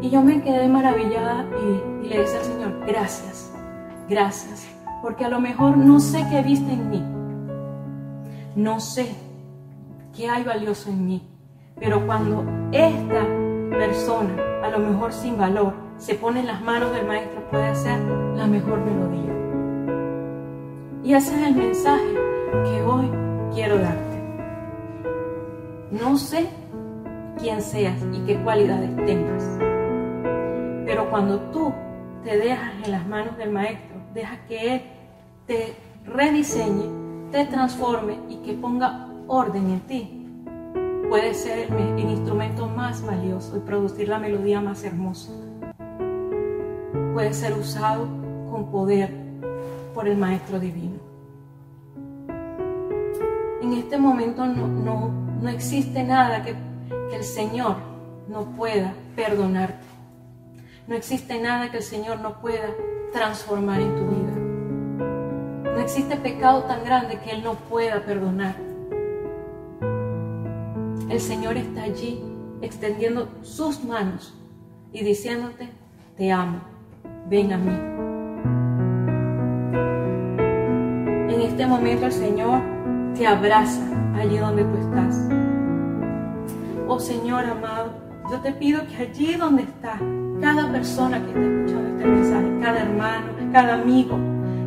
Y 0.00 0.10
yo 0.10 0.22
me 0.22 0.42
quedé 0.42 0.68
maravillada 0.68 1.46
y, 2.02 2.06
le 2.06 2.18
decía 2.20 2.38
al 2.38 2.44
Señor, 2.44 2.86
gracias, 2.86 3.52
gracias, 4.08 4.66
porque 5.02 5.24
a 5.24 5.28
lo 5.28 5.40
mejor 5.40 5.76
no 5.76 5.98
sé 6.00 6.24
qué 6.30 6.40
viste 6.42 6.72
en 6.72 6.90
mí, 6.90 7.02
no 8.54 8.80
sé 8.80 9.14
qué 10.16 10.30
hay 10.30 10.44
valioso 10.44 10.90
en 10.90 11.04
mí, 11.04 11.28
pero 11.78 12.06
cuando 12.06 12.44
esta 12.72 13.26
persona, 13.70 14.36
a 14.62 14.70
lo 14.70 14.78
mejor 14.78 15.12
sin 15.12 15.36
valor, 15.36 15.74
se 15.98 16.14
pone 16.14 16.40
en 16.40 16.46
las 16.46 16.62
manos 16.62 16.92
del 16.92 17.06
maestro, 17.06 17.42
puede 17.50 17.66
hacer 17.66 18.00
la 18.36 18.46
mejor 18.46 18.80
melodía. 18.80 19.34
Y 21.02 21.14
ese 21.14 21.34
es 21.34 21.48
el 21.48 21.54
mensaje 21.54 22.14
que 22.64 22.82
hoy 22.82 23.10
quiero 23.52 23.78
darte. 23.78 24.22
No 25.90 26.16
sé 26.16 26.48
quién 27.38 27.62
seas 27.62 27.96
y 28.12 28.20
qué 28.26 28.36
cualidades 28.42 28.94
tengas, 29.06 29.58
pero 30.88 31.10
cuando 31.10 31.38
tú 31.52 31.70
te 32.24 32.38
dejas 32.38 32.72
en 32.82 32.92
las 32.92 33.06
manos 33.06 33.36
del 33.36 33.52
maestro, 33.52 33.94
deja 34.14 34.38
que 34.46 34.74
él 34.74 34.82
te 35.46 35.76
rediseñe, 36.06 37.30
te 37.30 37.44
transforme 37.44 38.18
y 38.30 38.36
que 38.36 38.54
ponga 38.54 39.06
orden 39.26 39.68
en 39.68 39.80
ti, 39.80 40.26
puede 41.10 41.34
ser 41.34 41.70
el, 41.70 42.00
instrumento 42.00 42.66
más 42.66 43.04
valioso 43.04 43.58
y 43.58 43.60
producir 43.60 44.08
la 44.08 44.18
melodía 44.18 44.62
más 44.62 44.82
hermosa. 44.82 45.30
Puede 47.12 47.34
ser 47.34 47.52
usado 47.52 48.08
con 48.50 48.70
poder 48.70 49.12
por 49.92 50.08
el 50.08 50.16
Maestro 50.16 50.58
Divino. 50.58 51.00
En 53.60 53.74
este 53.74 53.98
momento 53.98 54.46
no, 54.46 54.66
no, 55.42 55.48
existe 55.50 56.02
nada 56.02 56.42
que 56.42 56.56
el 57.14 57.22
Señor 57.22 57.76
no 58.26 58.44
pueda 58.56 58.94
perdonarte. 59.14 59.87
No 60.88 60.94
existe 60.94 61.38
nada 61.38 61.70
que 61.70 61.76
el 61.76 61.82
Señor 61.82 62.20
no 62.20 62.40
pueda 62.40 62.74
transformar 63.12 63.78
en 63.78 63.94
tu 63.94 64.06
vida. 64.06 65.74
No 65.74 65.80
existe 65.82 66.16
pecado 66.16 66.62
tan 66.62 66.82
grande 66.82 67.20
que 67.20 67.30
Él 67.30 67.44
no 67.44 67.56
pueda 67.56 68.00
perdonar. 68.06 68.56
El 71.10 71.20
Señor 71.20 71.58
está 71.58 71.82
allí 71.82 72.24
extendiendo 72.62 73.28
sus 73.42 73.84
manos 73.84 74.34
y 74.90 75.04
diciéndote, 75.04 75.68
te 76.16 76.32
amo, 76.32 76.62
ven 77.28 77.52
a 77.52 77.58
mí. 77.58 77.78
En 81.34 81.40
este 81.42 81.66
momento 81.66 82.06
el 82.06 82.12
Señor 82.12 82.62
te 83.14 83.26
abraza 83.26 83.84
allí 84.16 84.38
donde 84.38 84.64
tú 84.64 84.78
estás. 84.78 85.28
Oh 86.88 86.98
Señor 86.98 87.44
amado, 87.44 87.92
yo 88.30 88.40
te 88.40 88.52
pido 88.52 88.86
que 88.86 89.02
allí 89.02 89.34
donde 89.34 89.64
está 89.64 90.00
cada 90.40 90.70
persona 90.70 91.20
que 91.20 91.28
está 91.28 91.40
escuchando 91.40 91.88
este 91.88 92.06
mensaje, 92.06 92.60
cada 92.60 92.80
hermano, 92.80 93.26
cada 93.52 93.74
amigo, 93.74 94.18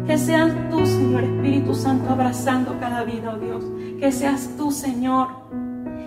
que 0.05 0.17
seas 0.17 0.51
tú, 0.69 0.85
Señor 0.85 1.23
Espíritu 1.23 1.73
Santo, 1.73 2.09
abrazando 2.09 2.77
cada 2.79 3.03
vida, 3.03 3.33
oh 3.35 3.39
Dios. 3.39 3.63
Que 3.99 4.11
seas 4.11 4.49
tú, 4.57 4.71
Señor, 4.71 5.27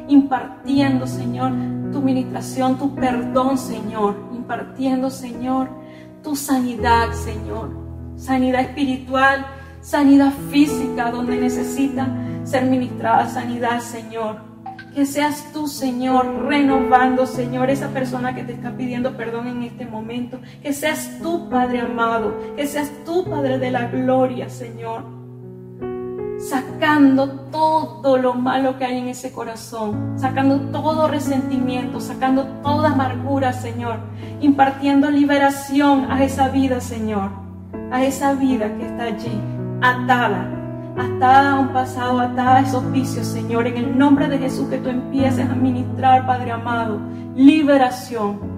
impartiendo, 0.08 1.06
Señor, 1.06 1.52
tu 1.92 2.00
ministración, 2.02 2.78
tu 2.78 2.94
perdón, 2.94 3.56
Señor, 3.56 4.16
impartiendo, 4.34 5.10
Señor, 5.10 5.68
tu 6.22 6.34
sanidad, 6.34 7.12
Señor, 7.12 7.70
sanidad 8.16 8.62
espiritual, 8.62 9.46
sanidad 9.80 10.32
física, 10.50 11.10
donde 11.10 11.36
necesita 11.36 12.08
ser 12.44 12.64
ministrada 12.64 13.28
sanidad, 13.28 13.80
Señor. 13.80 14.53
Que 14.94 15.06
seas 15.06 15.52
tú, 15.52 15.66
Señor, 15.66 16.46
renovando, 16.46 17.26
Señor, 17.26 17.68
esa 17.68 17.88
persona 17.88 18.34
que 18.34 18.44
te 18.44 18.52
está 18.52 18.76
pidiendo 18.76 19.16
perdón 19.16 19.48
en 19.48 19.62
este 19.64 19.86
momento. 19.86 20.38
Que 20.62 20.72
seas 20.72 21.18
tú, 21.20 21.48
Padre 21.50 21.80
amado. 21.80 22.34
Que 22.56 22.66
seas 22.66 22.90
tú, 23.04 23.24
Padre 23.24 23.58
de 23.58 23.70
la 23.70 23.88
gloria, 23.88 24.48
Señor 24.48 25.14
sacando 26.48 27.30
todo 27.50 28.18
lo 28.18 28.34
malo 28.34 28.76
que 28.76 28.84
hay 28.84 28.98
en 28.98 29.08
ese 29.08 29.32
corazón, 29.32 30.14
sacando 30.18 30.60
todo 30.72 31.08
resentimiento, 31.08 32.00
sacando 32.00 32.44
toda 32.62 32.90
amargura, 32.90 33.52
Señor, 33.52 33.98
impartiendo 34.40 35.10
liberación 35.10 36.10
a 36.10 36.22
esa 36.22 36.48
vida, 36.48 36.80
Señor, 36.80 37.30
a 37.90 38.04
esa 38.04 38.34
vida 38.34 38.76
que 38.76 38.86
está 38.86 39.04
allí, 39.04 39.40
atada, 39.80 40.63
atada 40.96 41.52
a 41.52 41.60
un 41.60 41.68
pasado, 41.68 42.20
atada 42.20 42.56
a 42.56 42.60
esos 42.60 42.90
vicios, 42.92 43.26
Señor, 43.26 43.66
en 43.66 43.76
el 43.76 43.98
nombre 43.98 44.28
de 44.28 44.38
Jesús 44.38 44.68
que 44.68 44.78
tú 44.78 44.88
empieces 44.88 45.48
a 45.48 45.54
ministrar, 45.54 46.26
Padre 46.26 46.52
amado, 46.52 47.00
liberación 47.34 48.54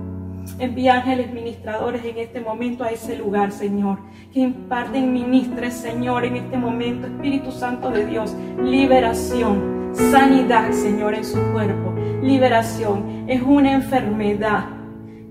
Envía 0.59 0.97
ángeles 0.97 1.33
ministradores 1.33 2.05
en 2.05 2.19
este 2.19 2.41
momento 2.41 2.85
a 2.85 2.91
ese 2.91 3.17
lugar, 3.17 3.53
Señor. 3.53 3.99
Que 4.33 4.41
imparten, 4.41 5.13
ministres, 5.13 5.75
Señor, 5.75 6.25
en 6.25 6.37
este 6.37 6.57
momento, 6.57 7.07
Espíritu 7.07 7.51
Santo 7.53 7.91
de 7.91 8.07
Dios, 8.07 8.35
liberación, 8.63 9.91
sanidad, 9.93 10.71
Señor, 10.73 11.15
en 11.15 11.25
su 11.25 11.39
cuerpo. 11.53 11.93
Liberación 12.23 13.25
es 13.29 13.43
una 13.43 13.73
enfermedad 13.73 14.67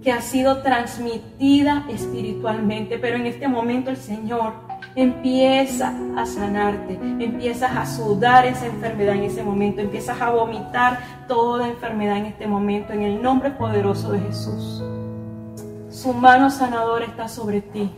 que 0.03 0.11
ha 0.11 0.21
sido 0.21 0.61
transmitida 0.61 1.85
espiritualmente, 1.89 2.99
pero 2.99 3.15
en 3.15 3.25
este 3.25 3.47
momento 3.47 3.89
el 3.89 3.97
Señor 3.97 4.53
empieza 4.95 5.93
a 6.17 6.25
sanarte, 6.25 6.99
empiezas 7.19 7.75
a 7.75 7.85
sudar 7.85 8.45
esa 8.45 8.67
enfermedad 8.67 9.15
en 9.15 9.23
ese 9.23 9.43
momento, 9.43 9.81
empiezas 9.81 10.21
a 10.21 10.29
vomitar 10.31 10.99
toda 11.27 11.67
enfermedad 11.67 12.17
en 12.17 12.25
este 12.25 12.47
momento, 12.47 12.93
en 12.93 13.01
el 13.01 13.21
nombre 13.21 13.51
poderoso 13.51 14.11
de 14.11 14.19
Jesús. 14.19 14.83
Su 15.89 16.13
mano 16.13 16.49
sanadora 16.49 17.05
está 17.05 17.27
sobre 17.27 17.61
ti. 17.61 17.89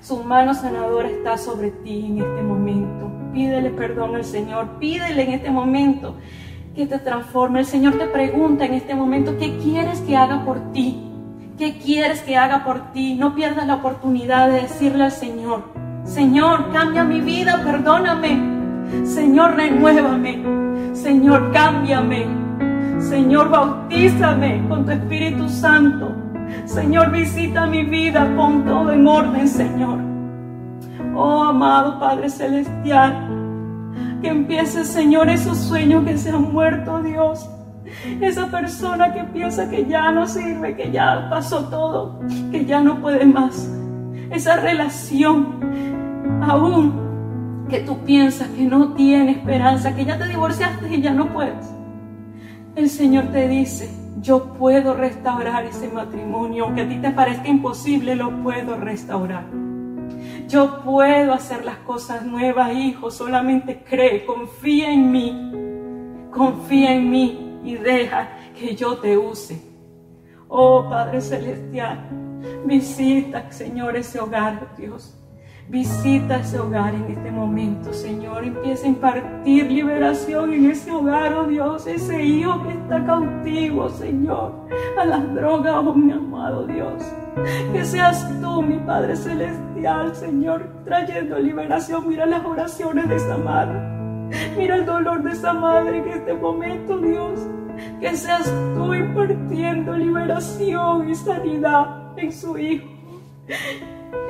Su 0.00 0.22
mano 0.22 0.54
sanadora 0.54 1.08
está 1.08 1.36
sobre 1.36 1.70
ti 1.70 2.06
en 2.06 2.18
este 2.18 2.42
momento. 2.42 3.10
Pídele 3.32 3.70
perdón 3.70 4.14
al 4.14 4.24
Señor. 4.24 4.78
Pídele 4.78 5.24
en 5.24 5.32
este 5.32 5.50
momento 5.50 6.14
que 6.76 6.86
te 6.86 6.98
transforme. 6.98 7.58
El 7.58 7.66
Señor 7.66 7.98
te 7.98 8.06
pregunta 8.06 8.64
en 8.64 8.74
este 8.74 8.94
momento, 8.94 9.36
¿qué 9.36 9.58
quieres 9.58 10.00
que 10.00 10.16
haga 10.16 10.44
por 10.44 10.72
ti? 10.72 11.04
¿Qué 11.58 11.76
quieres 11.78 12.22
que 12.22 12.36
haga 12.36 12.64
por 12.64 12.92
ti? 12.92 13.14
No 13.14 13.34
pierdas 13.34 13.66
la 13.66 13.74
oportunidad 13.74 14.48
de 14.48 14.62
decirle 14.62 15.02
al 15.02 15.12
Señor, 15.12 15.64
Señor, 16.08 16.72
cambia 16.72 17.04
mi 17.04 17.20
vida, 17.20 17.60
perdóname. 17.62 19.04
Señor, 19.04 19.56
renuévame. 19.56 20.42
Señor, 20.94 21.52
cámbiame. 21.52 22.26
Señor, 22.98 23.50
bautízame 23.50 24.64
con 24.68 24.86
tu 24.86 24.92
Espíritu 24.92 25.48
Santo. 25.50 26.16
Señor, 26.64 27.10
visita 27.10 27.66
mi 27.66 27.84
vida, 27.84 28.26
pon 28.36 28.64
todo 28.64 28.90
en 28.90 29.06
orden, 29.06 29.46
Señor. 29.46 29.98
Oh, 31.14 31.44
amado 31.44 32.00
Padre 32.00 32.30
Celestial, 32.30 33.28
que 34.22 34.28
empiece, 34.28 34.84
Señor, 34.86 35.28
esos 35.28 35.58
sueños 35.58 36.04
que 36.04 36.16
se 36.16 36.30
han 36.30 36.52
muerto, 36.52 37.02
Dios. 37.02 37.48
Esa 38.20 38.46
persona 38.46 39.12
que 39.12 39.24
piensa 39.24 39.68
que 39.68 39.84
ya 39.84 40.10
no 40.10 40.26
sirve, 40.26 40.74
que 40.74 40.90
ya 40.90 41.28
pasó 41.28 41.64
todo, 41.68 42.20
que 42.50 42.64
ya 42.64 42.80
no 42.80 43.00
puede 43.00 43.26
más. 43.26 43.70
Esa 44.30 44.56
relación, 44.56 45.97
aún 46.42 47.66
que 47.68 47.80
tú 47.80 47.98
piensas 48.04 48.48
que 48.48 48.62
no 48.62 48.94
tiene 48.94 49.32
esperanza, 49.32 49.94
que 49.94 50.04
ya 50.04 50.18
te 50.18 50.26
divorciaste 50.28 50.94
y 50.94 51.02
ya 51.02 51.12
no 51.12 51.32
puedes. 51.32 51.70
El 52.76 52.88
Señor 52.88 53.26
te 53.26 53.48
dice, 53.48 53.90
yo 54.20 54.52
puedo 54.54 54.94
restaurar 54.94 55.64
ese 55.64 55.88
matrimonio, 55.88 56.64
aunque 56.64 56.82
a 56.82 56.88
ti 56.88 56.96
te 56.96 57.10
parezca 57.10 57.48
imposible, 57.48 58.16
lo 58.16 58.30
puedo 58.42 58.76
restaurar. 58.76 59.44
Yo 60.48 60.82
puedo 60.82 61.34
hacer 61.34 61.64
las 61.64 61.76
cosas 61.78 62.24
nuevas, 62.24 62.72
hijo, 62.72 63.10
solamente 63.10 63.84
cree, 63.84 64.24
confía 64.24 64.90
en 64.90 65.12
mí, 65.12 66.30
confía 66.32 66.94
en 66.94 67.10
mí 67.10 67.60
y 67.64 67.74
deja 67.74 68.28
que 68.58 68.74
yo 68.74 68.96
te 68.96 69.18
use. 69.18 69.60
Oh 70.48 70.88
Padre 70.88 71.20
Celestial, 71.20 72.08
visita, 72.64 73.50
Señor, 73.50 73.96
ese 73.96 74.20
hogar, 74.20 74.74
Dios. 74.78 75.17
Visita 75.68 76.36
ese 76.36 76.58
hogar 76.58 76.94
en 76.94 77.04
este 77.10 77.30
momento, 77.30 77.92
Señor. 77.92 78.42
Empieza 78.42 78.86
a 78.86 78.88
impartir 78.88 79.70
liberación 79.70 80.54
en 80.54 80.70
ese 80.70 80.90
hogar, 80.90 81.34
oh 81.34 81.46
Dios. 81.46 81.86
Ese 81.86 82.24
hijo 82.24 82.62
que 82.62 82.70
está 82.70 83.04
cautivo, 83.04 83.90
Señor. 83.90 84.66
A 84.98 85.04
las 85.04 85.34
drogas, 85.34 85.74
oh 85.76 85.94
mi 85.94 86.10
amado 86.10 86.66
Dios. 86.66 87.02
Que 87.70 87.84
seas 87.84 88.26
tú, 88.40 88.62
mi 88.62 88.78
Padre 88.78 89.14
Celestial, 89.14 90.16
Señor, 90.16 90.70
trayendo 90.86 91.38
liberación. 91.38 92.08
Mira 92.08 92.24
las 92.24 92.46
oraciones 92.46 93.06
de 93.06 93.16
esa 93.16 93.36
madre. 93.36 93.78
Mira 94.56 94.76
el 94.76 94.86
dolor 94.86 95.22
de 95.22 95.32
esa 95.32 95.52
madre 95.52 95.98
en 95.98 96.08
este 96.08 96.32
momento, 96.32 96.96
Dios. 96.96 97.40
que 98.00 98.16
seas 98.16 98.50
tú 98.74 98.94
impartiendo 98.94 99.96
liberación 99.96 101.10
y 101.10 101.14
sanidad 101.14 102.18
en 102.18 102.32
su 102.32 102.56
hijo. 102.56 102.88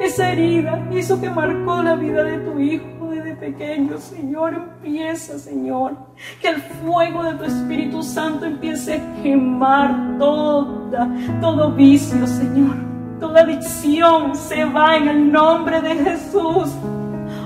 Esa 0.00 0.32
herida, 0.32 0.88
eso 0.92 1.20
que 1.20 1.28
marcó 1.28 1.82
la 1.82 1.96
vida 1.96 2.22
de 2.22 2.38
tu 2.38 2.58
hijo 2.58 3.10
desde 3.10 3.34
pequeño, 3.34 3.98
Señor, 3.98 4.54
empieza, 4.54 5.38
Señor. 5.38 5.96
Que 6.40 6.48
el 6.48 6.56
fuego 6.56 7.24
de 7.24 7.34
tu 7.34 7.44
Espíritu 7.44 8.02
Santo 8.02 8.46
empiece 8.46 8.94
a 8.94 9.22
quemar 9.22 10.18
toda, 10.18 11.08
todo 11.40 11.72
vicio, 11.72 12.26
Señor. 12.26 12.76
Toda 13.18 13.40
adicción 13.40 14.34
se 14.36 14.64
va 14.64 14.96
en 14.96 15.08
el 15.08 15.32
nombre 15.32 15.80
de 15.80 15.96
Jesús. 15.96 16.72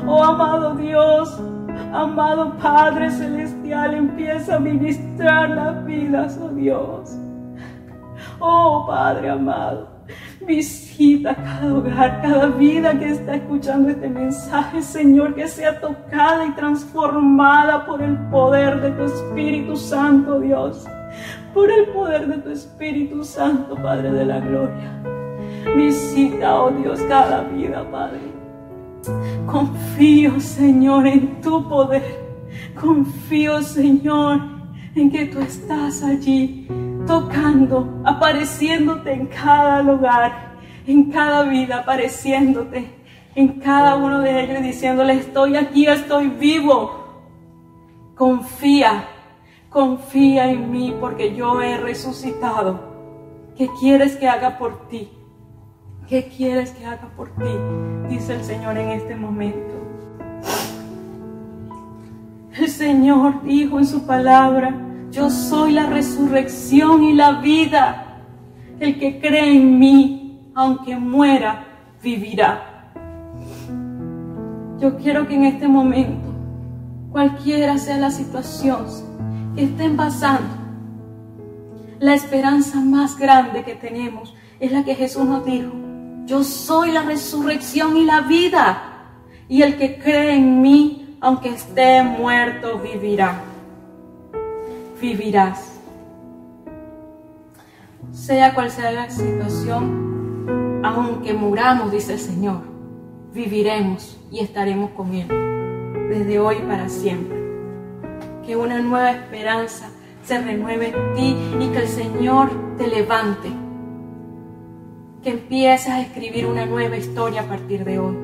Oh 0.06 0.22
amado 0.22 0.74
Dios, 0.74 1.40
amado 1.92 2.56
Padre 2.58 3.10
Celestial, 3.10 3.94
empieza 3.94 4.56
a 4.56 4.60
ministrar 4.60 5.50
las 5.50 5.84
vidas, 5.86 6.38
oh 6.42 6.48
Dios. 6.48 7.16
Oh 8.40 8.84
Padre 8.86 9.30
amado, 9.30 9.88
visita 10.46 11.34
cada 11.34 11.74
hogar, 11.74 12.22
cada 12.22 12.46
vida 12.46 12.98
que 12.98 13.10
está 13.10 13.36
escuchando 13.36 13.90
este 13.90 14.08
mensaje, 14.08 14.82
Señor, 14.82 15.34
que 15.34 15.48
sea 15.48 15.80
tocada 15.80 16.46
y 16.46 16.50
transformada 16.52 17.86
por 17.86 18.02
el 18.02 18.16
poder 18.30 18.80
de 18.80 18.90
tu 18.92 19.04
Espíritu 19.04 19.76
Santo, 19.76 20.40
Dios. 20.40 20.86
Por 21.54 21.70
el 21.70 21.86
poder 21.88 22.26
de 22.26 22.38
tu 22.38 22.50
Espíritu 22.50 23.24
Santo, 23.24 23.74
Padre 23.76 24.10
de 24.12 24.24
la 24.24 24.40
Gloria. 24.40 25.02
Visita, 25.76 26.62
oh 26.62 26.70
Dios, 26.70 27.00
cada 27.08 27.42
vida, 27.42 27.84
Padre. 27.90 28.20
Confío, 29.46 30.40
Señor, 30.40 31.06
en 31.06 31.40
tu 31.40 31.68
poder. 31.68 32.22
Confío, 32.80 33.62
Señor, 33.62 34.40
en 34.94 35.10
que 35.10 35.26
tú 35.26 35.40
estás 35.40 36.02
allí 36.02 36.66
tocando, 37.06 38.02
apareciéndote 38.04 39.12
en 39.12 39.26
cada 39.26 39.82
lugar, 39.82 40.52
en 40.86 41.10
cada 41.10 41.42
vida, 41.44 41.78
apareciéndote 41.78 43.02
en 43.34 43.60
cada 43.60 43.96
uno 43.96 44.20
de 44.20 44.44
ellos 44.44 44.60
y 44.60 44.62
diciéndole, 44.62 45.14
estoy 45.14 45.56
aquí, 45.56 45.86
estoy 45.86 46.28
vivo. 46.28 47.02
Confía, 48.14 49.04
confía 49.70 50.50
en 50.50 50.70
mí 50.70 50.94
porque 51.00 51.34
yo 51.34 51.60
he 51.62 51.78
resucitado. 51.78 52.92
¿Qué 53.56 53.68
quieres 53.80 54.16
que 54.16 54.28
haga 54.28 54.58
por 54.58 54.88
ti? 54.88 55.10
¿Qué 56.08 56.28
quieres 56.28 56.72
que 56.72 56.84
haga 56.84 57.08
por 57.16 57.30
ti? 57.30 58.08
Dice 58.08 58.34
el 58.34 58.44
Señor 58.44 58.76
en 58.76 58.90
este 58.90 59.16
momento. 59.16 59.72
El 62.54 62.68
Señor 62.68 63.42
dijo 63.44 63.78
en 63.78 63.86
su 63.86 64.06
palabra, 64.06 64.74
yo 65.12 65.28
soy 65.28 65.72
la 65.72 65.86
resurrección 65.86 67.04
y 67.04 67.12
la 67.12 67.32
vida. 67.32 68.22
El 68.80 68.98
que 68.98 69.20
cree 69.20 69.54
en 69.54 69.78
mí, 69.78 70.50
aunque 70.54 70.96
muera, 70.96 71.66
vivirá. 72.02 72.90
Yo 74.80 74.96
quiero 74.96 75.28
que 75.28 75.34
en 75.34 75.44
este 75.44 75.68
momento, 75.68 76.28
cualquiera 77.12 77.78
sea 77.78 77.98
la 77.98 78.10
situación 78.10 78.86
que 79.54 79.64
estén 79.64 79.96
pasando, 79.96 80.48
la 82.00 82.14
esperanza 82.14 82.80
más 82.80 83.16
grande 83.16 83.62
que 83.62 83.74
tenemos 83.74 84.34
es 84.58 84.72
la 84.72 84.82
que 84.82 84.94
Jesús 84.94 85.24
nos 85.24 85.44
dijo. 85.44 85.72
Yo 86.24 86.42
soy 86.42 86.90
la 86.90 87.02
resurrección 87.02 87.96
y 87.96 88.04
la 88.04 88.22
vida. 88.22 88.88
Y 89.48 89.62
el 89.62 89.76
que 89.76 89.98
cree 89.98 90.34
en 90.36 90.62
mí, 90.62 91.18
aunque 91.20 91.50
esté 91.50 92.02
muerto, 92.02 92.78
vivirá 92.78 93.51
vivirás. 95.02 95.80
Sea 98.12 98.54
cual 98.54 98.70
sea 98.70 98.92
la 98.92 99.10
situación, 99.10 100.80
aunque 100.84 101.34
muramos, 101.34 101.90
dice 101.90 102.12
el 102.12 102.20
Señor, 102.20 102.60
viviremos 103.34 104.20
y 104.30 104.38
estaremos 104.40 104.92
con 104.92 105.12
Él 105.12 105.26
desde 106.08 106.38
hoy 106.38 106.56
para 106.68 106.88
siempre. 106.88 107.36
Que 108.46 108.56
una 108.56 108.78
nueva 108.80 109.10
esperanza 109.10 109.90
se 110.24 110.40
renueve 110.40 110.94
en 110.94 111.14
ti 111.14 111.36
y 111.60 111.68
que 111.72 111.78
el 111.78 111.88
Señor 111.88 112.76
te 112.78 112.86
levante. 112.86 113.48
Que 115.24 115.30
empieces 115.30 115.88
a 115.88 116.00
escribir 116.00 116.46
una 116.46 116.64
nueva 116.64 116.96
historia 116.96 117.42
a 117.42 117.46
partir 117.46 117.84
de 117.84 117.98
hoy. 117.98 118.16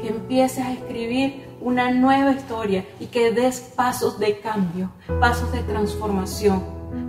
Que 0.00 0.08
empieces 0.08 0.64
a 0.64 0.72
escribir 0.72 1.49
una 1.60 1.90
nueva 1.90 2.32
historia 2.32 2.84
y 2.98 3.06
que 3.06 3.32
des 3.32 3.60
pasos 3.60 4.18
de 4.18 4.40
cambio, 4.40 4.90
pasos 5.20 5.52
de 5.52 5.62
transformación. 5.62 6.62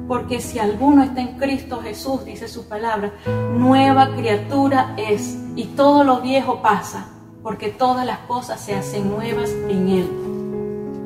Porque 0.07 0.41
si 0.41 0.59
alguno 0.59 1.03
está 1.03 1.21
en 1.21 1.37
Cristo 1.37 1.81
Jesús, 1.81 2.25
dice 2.25 2.47
su 2.47 2.67
palabra, 2.67 3.13
nueva 3.55 4.13
criatura 4.15 4.93
es 4.97 5.37
y 5.55 5.65
todo 5.65 6.03
lo 6.03 6.21
viejo 6.21 6.61
pasa, 6.61 7.07
porque 7.41 7.69
todas 7.69 8.05
las 8.05 8.19
cosas 8.19 8.59
se 8.59 8.75
hacen 8.75 9.09
nuevas 9.09 9.49
en 9.69 9.89
Él. 9.89 10.09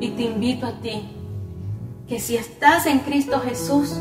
Y 0.00 0.10
te 0.10 0.24
invito 0.24 0.66
a 0.66 0.72
ti, 0.72 1.08
que 2.08 2.20
si 2.20 2.36
estás 2.36 2.86
en 2.86 2.98
Cristo 3.00 3.40
Jesús, 3.40 3.96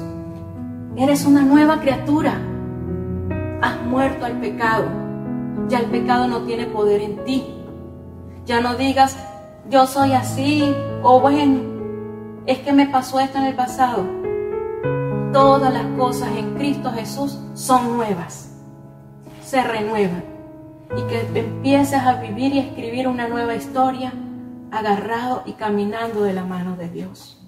eres 0.98 1.26
una 1.26 1.42
nueva 1.42 1.80
criatura. 1.80 2.40
Has 3.62 3.82
muerto 3.84 4.26
al 4.26 4.40
pecado. 4.40 4.86
Ya 5.70 5.80
el 5.80 5.86
pecado 5.86 6.28
no 6.28 6.42
tiene 6.42 6.66
poder 6.66 7.02
en 7.02 7.24
ti. 7.24 7.46
Ya 8.46 8.62
no 8.62 8.76
digas, 8.76 9.18
yo 9.70 9.88
soy 9.88 10.14
así, 10.14 10.64
o 11.02 11.20
bueno, 11.20 11.60
es 12.46 12.60
que 12.60 12.72
me 12.72 12.88
pasó 12.88 13.20
esto 13.20 13.40
en 13.40 13.46
el 13.46 13.56
pasado. 13.56 14.06
Todas 15.34 15.74
las 15.74 15.86
cosas 15.98 16.30
en 16.38 16.54
Cristo 16.54 16.92
Jesús 16.92 17.40
son 17.56 17.98
nuevas, 17.98 18.54
se 19.44 19.64
renuevan. 19.64 20.24
Y 20.96 21.02
que 21.10 21.40
empieces 21.40 22.00
a 22.00 22.22
vivir 22.22 22.54
y 22.54 22.60
escribir 22.60 23.08
una 23.08 23.28
nueva 23.28 23.56
historia 23.56 24.14
agarrado 24.72 25.42
y 25.46 25.54
caminando 25.54 26.22
de 26.22 26.34
la 26.34 26.46
mano 26.46 26.78
de 26.78 26.90
Dios. 26.90 27.42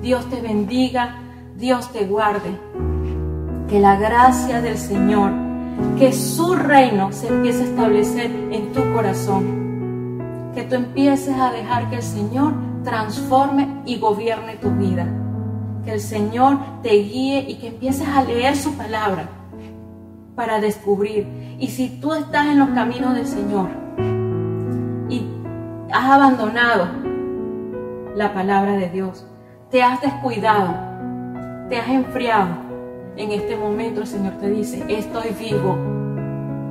Dios 0.00 0.28
te 0.30 0.40
bendiga, 0.40 1.20
Dios 1.56 1.92
te 1.92 2.06
guarde. 2.06 2.58
Que 3.68 3.80
la 3.80 3.96
gracia 3.96 4.62
del 4.62 4.78
Señor, 4.78 5.30
que 5.98 6.12
su 6.12 6.54
reino 6.54 7.12
se 7.12 7.28
empiece 7.28 7.62
a 7.62 7.66
establecer 7.66 8.30
en 8.50 8.72
tu 8.72 8.80
corazón 8.94 9.69
que 10.54 10.62
tú 10.62 10.74
empieces 10.74 11.36
a 11.38 11.52
dejar 11.52 11.90
que 11.90 11.96
el 11.96 12.02
Señor 12.02 12.54
transforme 12.84 13.82
y 13.84 13.98
gobierne 13.98 14.56
tu 14.56 14.70
vida. 14.70 15.06
Que 15.84 15.92
el 15.92 16.00
Señor 16.00 16.58
te 16.82 16.90
guíe 16.90 17.44
y 17.48 17.56
que 17.56 17.68
empieces 17.68 18.06
a 18.08 18.22
leer 18.22 18.56
su 18.56 18.74
palabra 18.74 19.28
para 20.34 20.60
descubrir. 20.60 21.26
Y 21.58 21.68
si 21.68 22.00
tú 22.00 22.14
estás 22.14 22.46
en 22.46 22.58
los 22.58 22.70
caminos 22.70 23.14
del 23.14 23.26
Señor 23.26 23.68
y 25.08 25.26
has 25.92 26.10
abandonado 26.10 26.88
la 28.16 28.32
palabra 28.32 28.72
de 28.72 28.88
Dios, 28.88 29.26
te 29.70 29.82
has 29.82 30.00
descuidado, 30.00 30.74
te 31.68 31.78
has 31.78 31.88
enfriado, 31.88 32.70
en 33.16 33.32
este 33.32 33.56
momento 33.56 34.00
el 34.00 34.06
Señor 34.06 34.34
te 34.34 34.50
dice, 34.50 34.84
estoy 34.88 35.30
vivo, 35.38 35.76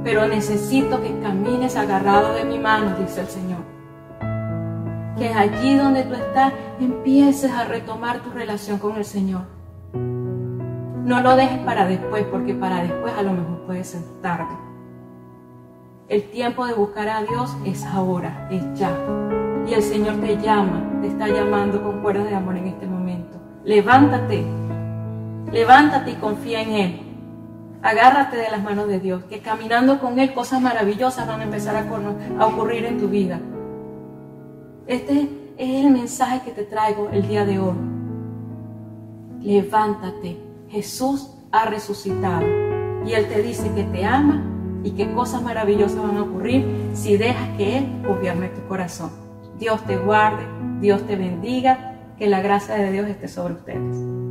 pero 0.03 0.27
necesito 0.27 1.01
que 1.01 1.19
camines 1.19 1.75
agarrado 1.75 2.33
de 2.33 2.45
mi 2.45 2.57
mano, 2.57 2.95
dice 2.99 3.21
el 3.21 3.27
Señor. 3.27 3.59
Que 5.17 5.33
allí 5.33 5.75
donde 5.75 6.03
tú 6.03 6.13
estás 6.13 6.53
empieces 6.79 7.51
a 7.51 7.65
retomar 7.65 8.19
tu 8.19 8.29
relación 8.31 8.79
con 8.79 8.95
el 8.95 9.05
Señor. 9.05 9.41
No 9.93 11.21
lo 11.21 11.35
dejes 11.35 11.59
para 11.59 11.85
después, 11.85 12.23
porque 12.31 12.53
para 12.53 12.83
después 12.83 13.13
a 13.17 13.23
lo 13.23 13.33
mejor 13.33 13.65
puede 13.65 13.83
ser 13.83 14.01
tarde. 14.21 14.55
El 16.07 16.23
tiempo 16.31 16.65
de 16.65 16.73
buscar 16.73 17.09
a 17.09 17.21
Dios 17.23 17.55
es 17.65 17.85
ahora, 17.85 18.47
es 18.49 18.63
ya. 18.79 18.91
Y 19.67 19.73
el 19.73 19.83
Señor 19.83 20.15
te 20.21 20.37
llama, 20.37 20.81
te 21.01 21.07
está 21.07 21.27
llamando 21.27 21.83
con 21.83 22.01
cuerdas 22.01 22.29
de 22.29 22.35
amor 22.35 22.57
en 22.57 22.67
este 22.67 22.87
momento. 22.87 23.37
Levántate, 23.63 24.45
levántate 25.51 26.11
y 26.11 26.15
confía 26.15 26.61
en 26.61 26.71
Él. 26.71 27.08
Agárrate 27.81 28.35
de 28.35 28.51
las 28.51 28.61
manos 28.61 28.87
de 28.87 28.99
Dios, 28.99 29.23
que 29.25 29.39
caminando 29.39 29.99
con 29.99 30.19
Él 30.19 30.33
cosas 30.33 30.61
maravillosas 30.61 31.25
van 31.25 31.39
a 31.39 31.43
empezar 31.45 31.75
a, 31.77 32.45
ocurrir 32.45 32.85
en 32.85 32.97
tu 32.97 33.07
vida. 33.07 33.39
Este 34.85 35.29
es 35.57 35.85
el 35.85 35.91
mensaje 35.91 36.41
que 36.43 36.51
te 36.51 36.63
traigo 36.63 37.09
el 37.09 37.27
día 37.27 37.45
de 37.45 37.59
hoy. 37.59 37.75
Levántate, 39.41 40.37
Jesús 40.69 41.31
ha 41.51 41.65
resucitado 41.65 42.45
y 43.05 43.13
Él 43.13 43.27
te 43.29 43.41
dice 43.41 43.71
que 43.73 43.83
te 43.83 44.03
ama 44.03 44.43
y 44.83 44.91
que 44.91 45.13
cosas 45.13 45.41
maravillosas 45.41 46.03
van 46.03 46.17
a 46.17 46.23
ocurrir 46.23 46.91
si 46.93 47.15
dejas 47.15 47.47
que 47.55 47.77
Él 47.77 48.03
gobierne 48.05 48.49
tu 48.49 48.67
corazón. 48.67 49.11
Dios 49.57 49.81
te 49.85 49.95
guarde, 49.95 50.43
Dios 50.81 51.05
te 51.07 51.15
bendiga, 51.15 51.95
que 52.17 52.27
la 52.27 52.41
gracia 52.41 52.75
de 52.75 52.91
Dios 52.91 53.07
esté 53.07 53.29
sobre 53.29 53.53
ustedes. 53.53 54.28